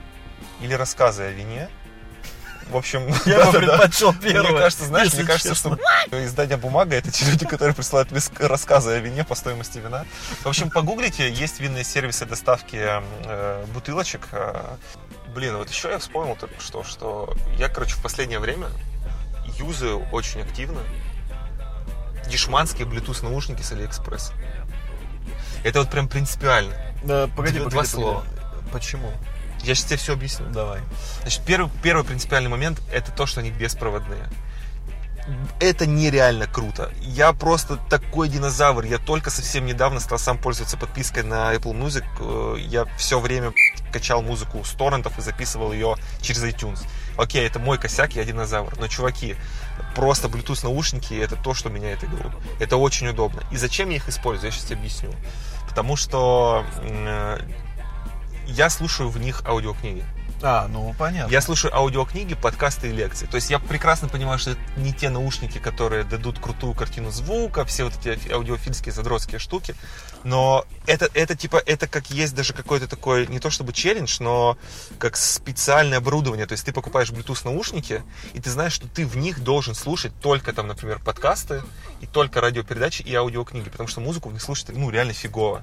или 0.59 0.73
рассказы 0.73 1.23
о 1.23 1.31
вине. 1.31 1.69
В 2.69 2.77
общем, 2.77 3.07
Я 3.25 3.45
бы 3.45 3.51
да-да-да. 3.53 3.77
предпочел 3.77 4.13
первое. 4.13 4.51
Мне 4.51 4.59
кажется, 4.59 4.85
знаешь, 4.85 5.13
мне 5.13 5.23
кажется, 5.25 5.49
честно. 5.49 5.77
что 6.07 6.23
издание 6.25 6.57
бумага 6.57 6.95
это 6.95 7.11
те 7.11 7.25
люди, 7.25 7.45
которые 7.45 7.73
присылают 7.75 8.09
рассказы 8.39 8.91
о 8.91 8.99
вине 8.99 9.23
по 9.23 9.35
стоимости 9.35 9.79
вина. 9.79 10.05
В 10.43 10.47
общем, 10.47 10.69
погуглите, 10.69 11.29
есть 11.31 11.59
винные 11.59 11.83
сервисы 11.83 12.25
доставки 12.25 12.77
э, 12.77 13.65
бутылочек. 13.73 14.27
Э, 14.31 14.75
блин, 15.33 15.57
вот 15.57 15.69
еще 15.69 15.89
я 15.89 15.99
вспомнил 15.99 16.35
только 16.35 16.59
что, 16.61 16.83
что 16.83 17.35
я, 17.57 17.69
короче, 17.69 17.95
в 17.95 18.01
последнее 18.01 18.39
время 18.39 18.67
юзаю 19.57 20.05
очень 20.11 20.41
активно 20.41 20.81
дешманские 22.27 22.87
Bluetooth 22.87 23.23
наушники 23.23 23.61
с 23.61 23.71
Алиэкспресс. 23.71 24.31
Это 25.63 25.79
вот 25.79 25.89
прям 25.89 26.07
принципиально. 26.07 26.75
Да, 27.03 27.27
погоди, 27.27 27.59
Два 27.59 27.69
погоди, 27.69 27.87
слова. 27.87 28.21
погоди. 28.21 28.71
Почему? 28.71 29.11
Я 29.63 29.75
сейчас 29.75 29.85
тебе 29.85 29.97
все 29.97 30.13
объясню. 30.13 30.47
Давай. 30.49 30.79
Значит, 31.21 31.43
первый, 31.45 31.71
первый 31.83 32.03
принципиальный 32.03 32.49
момент 32.49 32.81
это 32.91 33.11
то, 33.11 33.25
что 33.25 33.41
они 33.41 33.51
беспроводные. 33.51 34.27
Это 35.59 35.85
нереально 35.85 36.47
круто. 36.47 36.91
Я 37.01 37.33
просто 37.33 37.77
такой 37.89 38.29
динозавр. 38.29 38.83
Я 38.83 38.97
только 38.97 39.29
совсем 39.29 39.65
недавно 39.65 39.99
стал 39.99 40.19
сам 40.19 40.37
пользоваться 40.37 40.77
подпиской 40.77 41.23
на 41.23 41.53
Apple 41.53 41.73
Music. 41.73 42.03
Э, 42.19 42.59
Я 42.59 42.85
все 42.97 43.19
время 43.19 43.53
качал 43.91 44.21
музыку 44.21 44.63
с 44.63 44.71
торрентов 44.71 45.17
и 45.17 45.21
записывал 45.21 45.71
ее 45.73 45.95
через 46.21 46.43
iTunes. 46.43 46.85
Окей, 47.17 47.45
это 47.45 47.59
мой 47.59 47.77
косяк, 47.77 48.13
я 48.13 48.23
динозавр. 48.23 48.77
Но, 48.79 48.87
чуваки, 48.87 49.35
просто 49.95 50.27
Bluetooth 50.27 50.63
наушники 50.63 51.13
это 51.13 51.35
то, 51.35 51.53
что 51.53 51.69
меняет 51.69 52.03
игру. 52.03 52.31
Это 52.59 52.77
очень 52.77 53.07
удобно. 53.07 53.43
И 53.51 53.57
зачем 53.57 53.89
я 53.89 53.97
их 53.97 54.07
использую? 54.09 54.51
Я 54.51 54.57
сейчас 54.57 54.71
объясню. 54.71 55.11
Потому 55.67 55.95
что 55.95 56.65
э, 56.81 57.39
я 58.47 58.69
слушаю 58.69 59.09
в 59.09 59.17
них 59.17 59.43
аудиокниги. 59.45 60.03
А, 60.43 60.67
ну 60.67 60.95
понятно. 60.97 61.31
Я 61.31 61.41
слушаю 61.41 61.75
аудиокниги, 61.75 62.35
подкасты 62.35 62.89
и 62.89 62.91
лекции. 62.91 63.25
То 63.25 63.35
есть 63.35 63.49
я 63.49 63.59
прекрасно 63.59 64.07
понимаю, 64.07 64.39
что 64.39 64.51
это 64.51 64.59
не 64.77 64.93
те 64.93 65.09
наушники, 65.09 65.57
которые 65.57 66.03
дадут 66.03 66.39
крутую 66.39 66.73
картину 66.73 67.11
звука, 67.11 67.65
все 67.65 67.83
вот 67.83 67.93
эти 68.03 68.31
аудиофильские 68.31 68.93
задротские 68.93 69.39
штуки. 69.39 69.75
Но 70.23 70.65
это, 70.87 71.09
это 71.13 71.35
типа, 71.35 71.61
это 71.65 71.87
как 71.87 72.09
есть 72.11 72.35
даже 72.35 72.53
какой-то 72.53 72.87
такой, 72.87 73.27
не 73.27 73.39
то 73.39 73.49
чтобы 73.49 73.73
челлендж, 73.73 74.17
но 74.19 74.57
как 74.99 75.17
специальное 75.17 75.99
оборудование. 75.99 76.45
То 76.45 76.53
есть 76.53 76.65
ты 76.65 76.73
покупаешь 76.73 77.11
Bluetooth 77.11 77.41
наушники, 77.45 78.03
и 78.33 78.39
ты 78.39 78.49
знаешь, 78.49 78.73
что 78.73 78.87
ты 78.87 79.05
в 79.05 79.17
них 79.17 79.43
должен 79.43 79.75
слушать 79.75 80.11
только 80.21 80.53
там, 80.53 80.67
например, 80.67 80.99
подкасты, 80.99 81.61
и 82.01 82.07
только 82.07 82.41
радиопередачи 82.41 83.03
и 83.03 83.13
аудиокниги, 83.13 83.69
потому 83.69 83.87
что 83.87 84.01
музыку 84.01 84.29
в 84.29 84.33
них 84.33 84.41
слушать, 84.41 84.69
ну, 84.69 84.89
реально 84.89 85.13
фигово. 85.13 85.61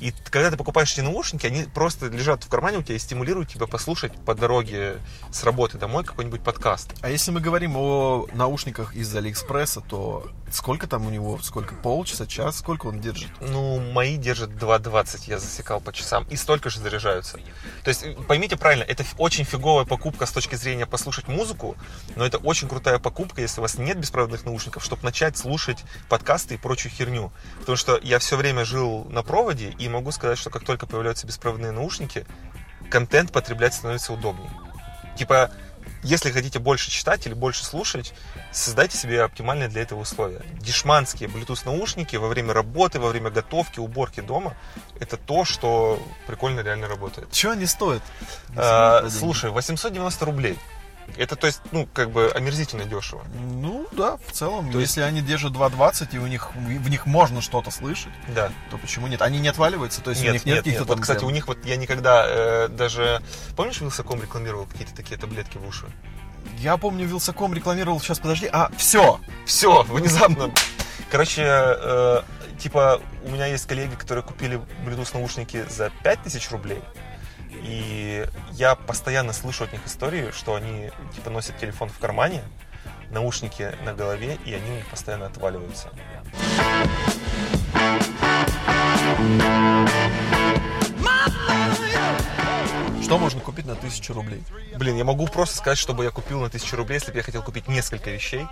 И 0.00 0.12
когда 0.30 0.50
ты 0.50 0.56
покупаешь 0.56 0.92
эти 0.92 1.00
наушники, 1.00 1.44
они 1.46 1.64
просто 1.64 2.06
лежат 2.06 2.44
в 2.44 2.48
кармане 2.48 2.78
у 2.78 2.82
тебя 2.82 2.94
и 2.94 2.98
стимулируют 3.00 3.50
тебя 3.50 3.66
послушать 3.66 4.11
по 4.24 4.34
дороге 4.34 4.98
с 5.30 5.44
работы 5.44 5.78
домой 5.78 6.04
какой-нибудь 6.04 6.42
подкаст. 6.42 6.94
А 7.00 7.10
если 7.10 7.30
мы 7.30 7.40
говорим 7.40 7.76
о 7.76 8.26
наушниках 8.32 8.94
из 8.94 9.14
Алиэкспресса, 9.14 9.80
то 9.80 10.30
сколько 10.50 10.86
там 10.86 11.06
у 11.06 11.10
него, 11.10 11.38
сколько, 11.42 11.74
полчаса, 11.74 12.26
час, 12.26 12.58
сколько 12.58 12.86
он 12.86 13.00
держит? 13.00 13.30
Ну, 13.40 13.80
мои 13.92 14.16
держат 14.16 14.50
2.20, 14.50 15.22
я 15.26 15.38
засекал 15.38 15.80
по 15.80 15.92
часам, 15.92 16.26
и 16.30 16.36
столько 16.36 16.70
же 16.70 16.80
заряжаются. 16.80 17.38
То 17.84 17.88
есть, 17.88 18.04
поймите 18.26 18.56
правильно, 18.56 18.84
это 18.84 19.04
очень 19.18 19.44
фиговая 19.44 19.84
покупка 19.84 20.26
с 20.26 20.32
точки 20.32 20.54
зрения 20.54 20.86
послушать 20.86 21.28
музыку, 21.28 21.76
но 22.16 22.24
это 22.24 22.38
очень 22.38 22.68
крутая 22.68 22.98
покупка, 22.98 23.40
если 23.40 23.60
у 23.60 23.62
вас 23.62 23.78
нет 23.78 23.98
беспроводных 23.98 24.44
наушников, 24.44 24.84
чтобы 24.84 25.02
начать 25.02 25.36
слушать 25.36 25.84
подкасты 26.08 26.54
и 26.54 26.58
прочую 26.58 26.92
херню. 26.92 27.32
Потому 27.60 27.76
что 27.76 27.98
я 28.02 28.18
все 28.18 28.36
время 28.36 28.64
жил 28.64 29.06
на 29.08 29.22
проводе, 29.22 29.70
и 29.78 29.88
могу 29.88 30.12
сказать, 30.12 30.38
что 30.38 30.50
как 30.50 30.64
только 30.64 30.86
появляются 30.86 31.26
беспроводные 31.26 31.72
наушники, 31.72 32.26
контент 32.92 33.32
потреблять 33.32 33.72
становится 33.72 34.12
удобнее. 34.12 34.50
Типа, 35.16 35.50
если 36.02 36.30
хотите 36.30 36.58
больше 36.58 36.90
читать 36.90 37.26
или 37.26 37.32
больше 37.32 37.64
слушать, 37.64 38.12
создайте 38.50 38.98
себе 38.98 39.22
оптимальные 39.22 39.68
для 39.68 39.80
этого 39.82 40.00
условия. 40.00 40.42
Дешманские 40.60 41.28
Bluetooth 41.30 41.62
наушники 41.64 42.16
во 42.16 42.28
время 42.28 42.52
работы, 42.52 43.00
во 43.00 43.08
время 43.08 43.30
готовки, 43.30 43.80
уборки 43.80 44.20
дома, 44.20 44.54
это 45.00 45.16
то, 45.16 45.44
что 45.44 46.02
прикольно 46.26 46.60
реально 46.60 46.86
работает. 46.86 47.30
Чего 47.32 47.52
они 47.52 47.66
стоят? 47.66 48.02
А, 48.54 49.08
слушай, 49.08 49.50
890 49.50 50.24
рублей. 50.26 50.58
Это, 51.16 51.36
то 51.36 51.46
есть, 51.46 51.60
ну, 51.72 51.86
как 51.92 52.10
бы 52.10 52.30
омерзительно 52.34 52.84
дешево. 52.84 53.24
Ну, 53.34 53.86
да, 53.92 54.16
в 54.26 54.32
целом. 54.32 54.70
То 54.72 54.78
есть- 54.80 54.96
если 54.96 55.02
они 55.02 55.20
держат 55.20 55.52
2.20 55.52 56.14
и 56.14 56.18
у 56.18 56.26
них, 56.26 56.54
в 56.54 56.88
них 56.88 57.06
можно 57.06 57.42
что-то 57.42 57.70
слышать, 57.70 58.12
Да. 58.28 58.50
то 58.70 58.78
почему 58.78 59.06
нет? 59.08 59.20
Они 59.22 59.38
не 59.38 59.48
отваливаются? 59.48 60.00
То 60.00 60.10
есть 60.10 60.22
у 60.24 60.30
них 60.32 60.46
нет, 60.46 60.58
каких-то 60.58 60.80
Вот, 60.84 60.88
там 60.88 61.00
кстати, 61.00 61.24
у 61.24 61.30
них 61.30 61.48
вот 61.48 61.64
я 61.64 61.76
никогда 61.76 62.24
э, 62.26 62.68
даже... 62.68 63.20
Помнишь, 63.56 63.80
Вилсаком 63.80 64.22
рекламировал 64.22 64.64
какие-то 64.66 64.94
такие 64.94 65.18
таблетки 65.18 65.58
в 65.58 65.66
уши? 65.66 65.86
Я 66.58 66.76
помню, 66.76 67.06
Вилсаком 67.06 67.52
рекламировал, 67.54 68.00
сейчас, 68.00 68.18
подожди, 68.18 68.48
а, 68.52 68.70
все! 68.76 69.20
Все, 69.46 69.82
внезапно. 69.84 70.50
Короче, 71.10 71.42
э, 71.44 72.22
типа, 72.58 73.00
у 73.24 73.30
меня 73.30 73.46
есть 73.46 73.66
коллеги, 73.66 73.94
которые 73.94 74.24
купили 74.24 74.60
Bluetooth 74.86 75.10
наушники 75.14 75.64
за 75.68 75.90
5000 76.02 76.50
рублей. 76.50 76.80
И 77.62 78.26
я 78.52 78.74
постоянно 78.74 79.32
слышу 79.32 79.64
от 79.64 79.72
них 79.72 79.84
истории, 79.86 80.30
что 80.32 80.54
они 80.54 80.90
типа 81.14 81.30
носят 81.30 81.58
телефон 81.58 81.88
в 81.88 81.98
кармане, 81.98 82.42
наушники 83.10 83.72
на 83.84 83.94
голове, 83.94 84.38
и 84.44 84.54
они 84.54 84.70
у 84.70 84.74
них 84.74 84.86
постоянно 84.86 85.26
отваливаются. 85.26 85.88
Что 93.02 93.18
можно 93.18 93.40
купить 93.40 93.66
на 93.66 93.74
1000 93.74 94.14
рублей? 94.14 94.42
Блин, 94.76 94.96
я 94.96 95.04
могу 95.04 95.26
просто 95.26 95.58
сказать, 95.58 95.78
чтобы 95.78 96.04
я 96.04 96.10
купил 96.10 96.40
на 96.40 96.46
1000 96.46 96.76
рублей, 96.76 96.94
если 96.94 97.12
бы 97.12 97.18
я 97.18 97.22
хотел 97.22 97.42
купить 97.42 97.68
несколько 97.68 98.10
вещей. 98.10 98.46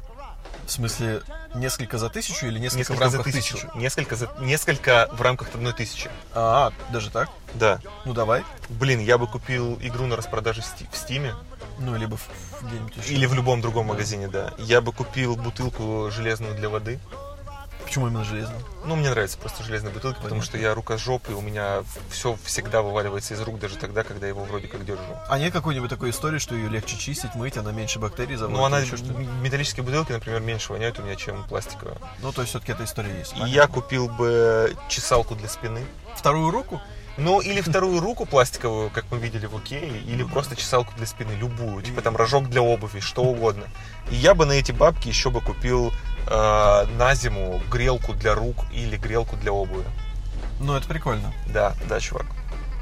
В 0.71 0.73
смысле, 0.73 1.23
несколько 1.57 1.99
за 1.99 2.09
тысячу 2.11 2.47
или 2.47 2.61
несколько, 2.61 2.79
Несколько 2.79 2.99
в 2.99 3.01
рамках 3.01 3.27
за 3.27 3.33
тысячу. 3.33 3.55
тысячи? 3.55 3.69
Несколько, 3.77 4.15
за, 4.15 4.31
несколько 4.39 5.09
в 5.11 5.21
рамках 5.21 5.49
одной 5.53 5.73
тысячи. 5.73 6.09
А, 6.33 6.71
даже 6.93 7.11
так? 7.11 7.29
Да. 7.55 7.81
Ну 8.05 8.13
давай. 8.15 8.45
Блин, 8.69 9.01
я 9.01 9.19
бы 9.19 9.27
купил 9.27 9.77
игру 9.83 10.07
на 10.07 10.15
распродаже 10.15 10.63
в 10.63 10.65
Сти- 10.65 10.87
в 10.93 10.97
Стиме. 10.97 11.35
Ну, 11.81 11.97
либо 11.97 12.17
в, 12.17 12.21
в 12.61 12.69
где-нибудь 12.69 12.97
еще. 12.99 13.15
Или 13.15 13.27
в 13.27 13.35
любом 13.35 13.61
другом 13.61 13.87
магазине, 13.87 14.29
да. 14.29 14.55
Я 14.59 14.81
бы 14.81 14.93
купил 14.93 15.35
бутылку 15.35 16.09
железную 16.13 16.55
для 16.55 16.69
воды. 16.69 17.01
Почему 17.85 18.07
именно 18.07 18.25
железный? 18.25 18.57
Ну, 18.85 18.97
мне 18.97 19.11
нравятся 19.11 19.39
просто 19.39 19.63
железные 19.63 19.93
бутылки, 19.93 20.19
потому 20.23 20.43
что 20.43 20.57
я 20.59 20.75
рукожоп, 20.75 21.29
и 21.29 21.33
у 21.33 21.41
меня 21.41 21.83
все 22.11 22.39
всегда 22.45 22.83
вываливается 22.83 23.35
из 23.35 23.41
рук, 23.41 23.59
даже 23.59 23.77
тогда, 23.77 24.05
когда 24.05 24.27
я 24.27 24.31
его 24.31 24.45
вроде 24.45 24.69
как 24.69 24.85
держу. 24.85 25.03
А 25.29 25.39
нет 25.39 25.53
какой-нибудь 25.53 25.91
такой 25.91 26.11
истории, 26.11 26.39
что 26.39 26.55
ее 26.55 26.69
легче 26.69 26.97
чистить, 26.97 27.35
мыть, 27.35 27.57
она 27.57 27.73
меньше 27.73 27.99
бактерий 27.99 28.37
заводит? 28.37 28.59
Ну, 28.59 28.65
она, 28.65 28.79
еще 28.79 28.97
что-то? 28.97 29.13
металлические 29.13 29.85
бутылки, 29.85 30.13
например, 30.13 30.41
меньше 30.41 30.73
воняют 30.73 30.99
у 30.99 31.03
меня, 31.03 31.17
чем 31.17 31.45
пластиковые. 31.45 31.99
Ну, 32.23 32.33
то 32.33 32.43
есть 32.43 32.51
все-таки 32.51 32.73
эта 32.73 32.85
история 32.85 33.19
есть. 33.19 33.35
И 33.37 33.49
я 33.49 33.67
купил 33.67 34.09
бы 34.09 34.77
чесалку 34.89 35.35
для 35.35 35.49
спины. 35.49 35.85
Вторую 36.17 36.51
руку? 36.51 36.81
Ну, 37.17 37.41
или 37.41 37.61
вторую 37.61 38.01
руку 38.01 38.25
пластиковую, 38.25 38.89
как 38.89 39.05
мы 39.11 39.19
видели 39.19 39.45
в 39.47 39.59
Икее, 39.59 40.01
или 40.07 40.23
просто 40.23 40.57
чесалку 40.57 40.95
для 40.97 41.07
спины, 41.07 41.33
любую. 41.33 41.83
Типа 41.83 42.01
там 42.01 42.17
рожок 42.17 42.49
для 42.49 42.63
обуви, 42.63 43.01
что 43.01 43.23
угодно. 43.23 43.65
И 44.11 44.15
я 44.15 44.35
бы 44.35 44.47
на 44.47 44.53
эти 44.53 44.73
бабки 44.73 45.09
еще 45.09 45.31
бы 45.31 45.41
купил 45.41 45.93
э, 46.27 46.87
на 46.99 47.15
зиму 47.15 47.61
грелку 47.71 48.15
для 48.15 48.35
рук 48.35 48.57
или 48.73 48.97
грелку 48.97 49.37
для 49.37 49.53
обуви. 49.53 49.85
Ну, 50.61 50.75
это 50.77 50.87
прикольно. 50.87 51.33
Да, 51.47 51.75
да, 51.89 52.01
чувак. 52.01 52.27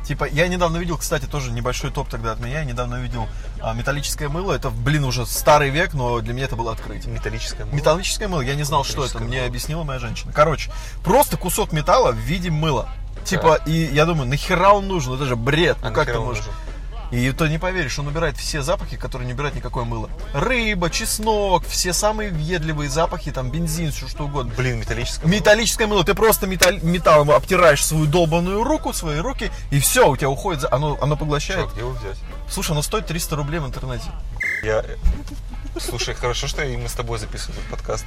Типа, 0.05 0.25
я 0.25 0.49
недавно 0.49 0.79
видел, 0.79 0.97
кстати, 0.97 1.27
тоже 1.27 1.51
небольшой 1.53 1.91
топ 1.91 2.09
тогда 2.09 2.33
от 2.33 2.41
меня. 2.41 2.61
Я 2.61 2.65
недавно 2.65 2.97
видел 2.97 3.29
а, 3.61 3.75
металлическое 3.75 4.29
мыло. 4.31 4.53
Это, 4.55 4.71
блин, 4.71 5.05
уже 5.05 5.27
старый 5.27 5.69
век, 5.71 5.93
но 5.93 6.21
для 6.21 6.33
меня 6.33 6.47
это 6.47 6.57
было 6.57 6.73
открытие. 6.73 7.13
Металлическое 7.13 7.67
мыло. 7.67 7.77
Металлическое 7.77 8.27
мыло, 8.29 8.41
я 8.41 8.55
не 8.55 8.63
знал, 8.63 8.85
что 8.85 8.93
это, 9.05 9.19
Металлическое 9.19 9.29
мне 9.29 9.37
мыло. 9.39 9.49
объяснила 9.49 9.83
моя 9.85 9.99
женщина. 9.99 10.33
Короче, 10.33 10.71
просто 11.05 11.37
кусок 11.37 11.73
металла 11.73 12.13
в 12.13 12.17
виде 12.17 12.51
мыла. 12.51 12.89
Типа, 13.25 13.61
и 13.67 13.73
я 13.93 14.07
думаю, 14.07 14.27
нахера 14.31 14.71
он 14.71 14.89
нужен? 14.89 15.13
Это 15.13 15.27
же 15.27 15.37
бред. 15.37 15.77
А 15.83 15.91
Ну 15.91 15.95
как 15.95 16.07
ты 16.07 16.19
можешь? 16.19 16.45
нужен? 16.47 16.55
И 17.11 17.31
ты 17.33 17.49
не 17.49 17.59
поверишь, 17.59 17.99
он 17.99 18.07
убирает 18.07 18.37
все 18.37 18.61
запахи, 18.61 18.97
которые 18.99 19.27
не 19.27 19.33
убирает 19.33 19.55
никакое 19.55 19.85
мыло. 19.85 20.11
Рыба, 20.35 20.91
чеснок, 20.91 21.65
все 21.67 21.93
самые 21.95 22.31
въедливые 22.31 22.91
запахи, 22.91 23.31
там 23.33 23.51
бензин, 23.51 23.93
все 23.93 24.07
что 24.09 24.25
угодно. 24.25 24.53
Блин, 24.57 24.79
металлическое 24.81 25.27
мыло. 25.27 25.35
Металлическое 25.39 25.87
мыло. 25.87 26.05
Ты 26.05 26.15
просто 26.15 26.47
металл, 26.47 26.73
металлом 26.83 27.31
обтираешь 27.31 27.85
свою 27.85 28.05
долбаную 28.07 28.63
руку, 28.63 28.93
свои 28.93 29.19
руки, 29.21 29.51
и 29.71 29.81
все, 29.81 30.09
у 30.09 30.17
тебя 30.17 30.29
уходит, 30.29 30.65
оно, 30.71 30.99
оно 31.01 31.17
поглощает. 31.17 31.71
Где 31.73 31.81
его 31.81 31.91
взять? 31.93 32.19
Слушай, 32.51 32.73
оно 32.73 32.83
стоит 32.83 33.07
300 33.07 33.37
рублей 33.37 33.61
в 33.61 33.67
интернете. 33.67 34.07
Я... 34.63 34.81
э, 34.81 34.97
Слушай, 35.81 36.15
хорошо, 36.15 36.47
что 36.47 36.63
и 36.63 36.77
мы 36.77 36.89
с 36.89 36.93
тобой 36.93 37.19
записываем 37.19 37.59
этот 37.61 37.71
подкаст. 37.71 38.05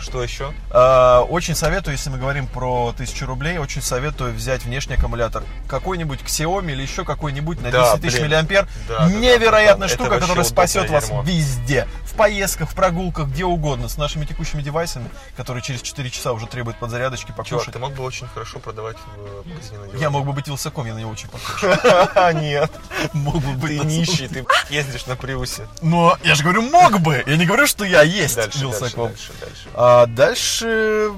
Что 0.00 0.22
еще? 0.22 0.52
А, 0.70 1.22
Очень 1.22 1.54
советую, 1.54 1.92
если 1.94 2.10
мы 2.10 2.18
говорим 2.18 2.46
про 2.46 2.88
1000 2.88 3.26
рублей, 3.26 3.58
очень 3.58 3.82
советую 3.82 4.32
взять 4.34 4.64
внешний 4.64 4.94
аккумулятор. 4.96 5.42
Какой-нибудь 5.68 6.20
Xiaomi 6.20 6.72
или 6.72 6.82
еще 6.82 7.04
какой-нибудь 7.04 7.60
на 7.60 7.70
Да, 7.70 7.92
10 7.96 8.02
тысяч 8.02 8.20
миллиампер. 8.20 8.66
Да, 8.88 8.98
да, 9.00 9.06
да, 9.08 9.12
Невероятная 9.12 9.86
это 9.88 9.94
штука, 9.96 10.18
которая 10.20 10.44
спасет 10.44 10.90
вас 10.90 11.06
дерьмо. 11.06 11.22
везде. 11.22 11.86
В 12.04 12.14
поездках, 12.14 12.70
в 12.70 12.74
прогулках, 12.74 13.28
где 13.28 13.44
угодно. 13.44 13.88
С 13.88 13.96
нашими 13.96 14.24
текущими 14.24 14.62
девайсами, 14.62 15.08
которые 15.36 15.62
через 15.62 15.82
4 15.82 16.10
часа 16.10 16.32
уже 16.32 16.46
требуют 16.46 16.78
подзарядочки, 16.78 17.28
Чувак, 17.28 17.46
покушать. 17.48 17.72
ты 17.72 17.78
мог 17.78 17.92
бы 17.94 18.02
очень 18.04 18.26
хорошо 18.28 18.58
продавать 18.58 18.96
в 19.16 19.48
магазине 19.48 19.78
на 19.92 19.98
Я 19.98 20.10
мог 20.10 20.24
бы 20.26 20.32
быть 20.32 20.46
Вилсаком, 20.48 20.86
я 20.86 20.94
на 20.94 20.98
него 20.98 21.10
очень 21.10 21.28
похож. 21.28 21.62
Нет, 22.34 22.70
Мог 23.12 23.36
бы 23.36 23.52
быть. 23.54 23.80
ты 23.80 23.86
нищий, 23.86 24.28
ты 24.28 24.44
ездишь 24.70 25.06
на 25.06 25.16
Приусе. 25.16 25.66
Но 25.80 26.16
я 26.24 26.34
же 26.34 26.42
говорю, 26.42 26.62
мог 26.62 27.00
бы. 27.00 27.22
Я 27.26 27.36
не 27.36 27.46
говорю, 27.46 27.66
что 27.66 27.84
я 27.84 28.02
есть 28.02 28.36
дальше, 28.36 28.58
Вилсаком. 28.60 29.08
дальше, 29.08 29.32
дальше. 29.40 29.68
А 29.84 30.06
дальше, 30.06 31.10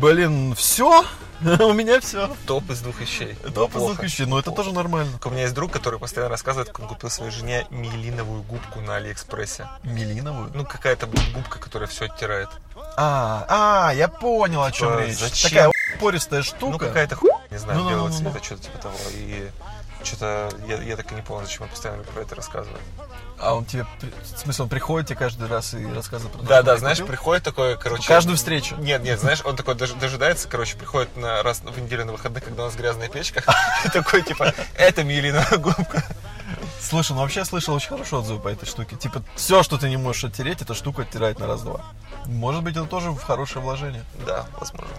блин, 0.00 0.54
все. 0.54 1.04
У 1.40 1.72
меня 1.72 1.98
все. 2.00 2.30
Топ 2.46 2.70
из 2.70 2.80
двух 2.80 3.00
вещей. 3.00 3.34
Топ 3.52 3.70
из 3.74 3.80
двух 3.80 4.00
вещей, 4.00 4.24
но 4.24 4.38
это 4.38 4.52
тоже 4.52 4.72
нормально. 4.72 5.10
У 5.24 5.30
меня 5.30 5.42
есть 5.42 5.54
друг, 5.54 5.72
который 5.72 5.98
постоянно 5.98 6.30
рассказывает, 6.30 6.68
как 6.68 6.78
он 6.78 6.86
купил 6.86 7.10
своей 7.10 7.32
жене 7.32 7.66
миелиновую 7.70 8.42
губку 8.42 8.80
на 8.80 8.94
Алиэкспрессе. 8.96 9.68
Мелиновую? 9.82 10.52
Ну, 10.54 10.64
какая-то 10.64 11.08
губка, 11.34 11.58
которая 11.58 11.88
все 11.88 12.04
оттирает. 12.04 12.48
А, 12.96 13.88
а, 13.88 13.92
я 13.94 14.06
понял, 14.06 14.62
о 14.62 14.70
чем 14.70 14.90
Типа, 14.92 15.00
речь. 15.06 15.18
зачем? 15.18 15.50
Такая 15.50 15.72
пористая 16.00 16.40
Ну, 16.40 16.44
штука. 16.44 16.86
какая-то 16.86 17.16
хуйня, 17.16 17.36
не 17.50 17.58
знаю, 17.58 17.80
Ну-ну-ну-ну. 17.80 18.06
белого 18.08 18.12
цвета, 18.16 18.44
что-то 18.44 18.62
типа 18.62 18.78
того. 18.78 18.94
И 19.12 19.50
что-то 20.04 20.50
я, 20.68 20.80
я 20.82 20.96
так 20.96 21.10
и 21.12 21.14
не 21.14 21.22
понял, 21.22 21.44
зачем 21.46 21.62
он 21.62 21.68
постоянно 21.68 22.02
про 22.04 22.22
это 22.22 22.34
рассказывает. 22.34 22.80
А 23.38 23.54
он 23.54 23.64
тебе, 23.64 23.84
в 24.34 24.38
смысле, 24.38 24.62
он 24.64 24.68
приходит 24.68 25.08
тебе 25.08 25.18
каждый 25.18 25.48
раз 25.48 25.74
и 25.74 25.84
рассказывает 25.92 26.32
про 26.34 26.42
то, 26.42 26.48
Да, 26.48 26.62
да, 26.62 26.76
знаешь, 26.76 26.98
купил? 26.98 27.08
приходит 27.12 27.42
такой, 27.42 27.76
короче... 27.76 28.06
Каждую 28.06 28.36
встречу. 28.36 28.76
Нет, 28.76 29.02
нет, 29.02 29.18
знаешь, 29.20 29.40
он 29.44 29.56
такой 29.56 29.74
дож- 29.74 29.98
дожидается, 29.98 30.48
короче, 30.48 30.76
приходит 30.76 31.16
на 31.16 31.42
раз 31.42 31.60
в 31.60 31.78
неделю 31.80 32.04
на 32.04 32.12
выходных, 32.12 32.44
когда 32.44 32.62
у 32.62 32.66
нас 32.66 32.76
грязная 32.76 33.08
печка, 33.08 33.42
и 33.84 33.88
такой, 33.88 34.22
типа, 34.22 34.54
это 34.76 35.02
Милина 35.04 35.44
губка. 35.58 36.04
Слушай, 36.80 37.12
ну 37.12 37.20
вообще 37.22 37.40
я 37.40 37.44
слышал 37.46 37.74
очень 37.74 37.88
хороший 37.88 38.18
отзыв 38.18 38.42
по 38.42 38.48
этой 38.48 38.66
штуке. 38.66 38.96
Типа, 38.96 39.22
все, 39.34 39.62
что 39.62 39.78
ты 39.78 39.88
не 39.88 39.96
можешь 39.96 40.24
оттереть, 40.24 40.60
эта 40.62 40.74
штука 40.74 41.02
оттирает 41.02 41.38
на 41.38 41.46
раз-два. 41.46 41.80
Может 42.26 42.62
быть, 42.62 42.76
это 42.76 42.84
тоже 42.84 43.14
хорошее 43.16 43.64
вложение. 43.64 44.04
Да, 44.26 44.46
возможно. 44.60 44.94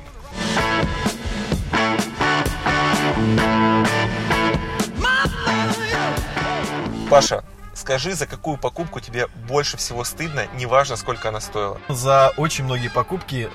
Паша, 7.15 7.43
скажи, 7.75 8.13
за 8.13 8.25
какую 8.25 8.57
покупку 8.57 8.99
тебе 8.99 9.27
больше 9.47 9.77
всего 9.77 10.03
стыдно, 10.03 10.47
неважно, 10.55 10.95
сколько 10.95 11.29
она 11.29 11.39
стоила. 11.39 11.79
За 11.89 12.31
очень 12.37 12.63
многие 12.63 12.89
покупки 12.89 13.49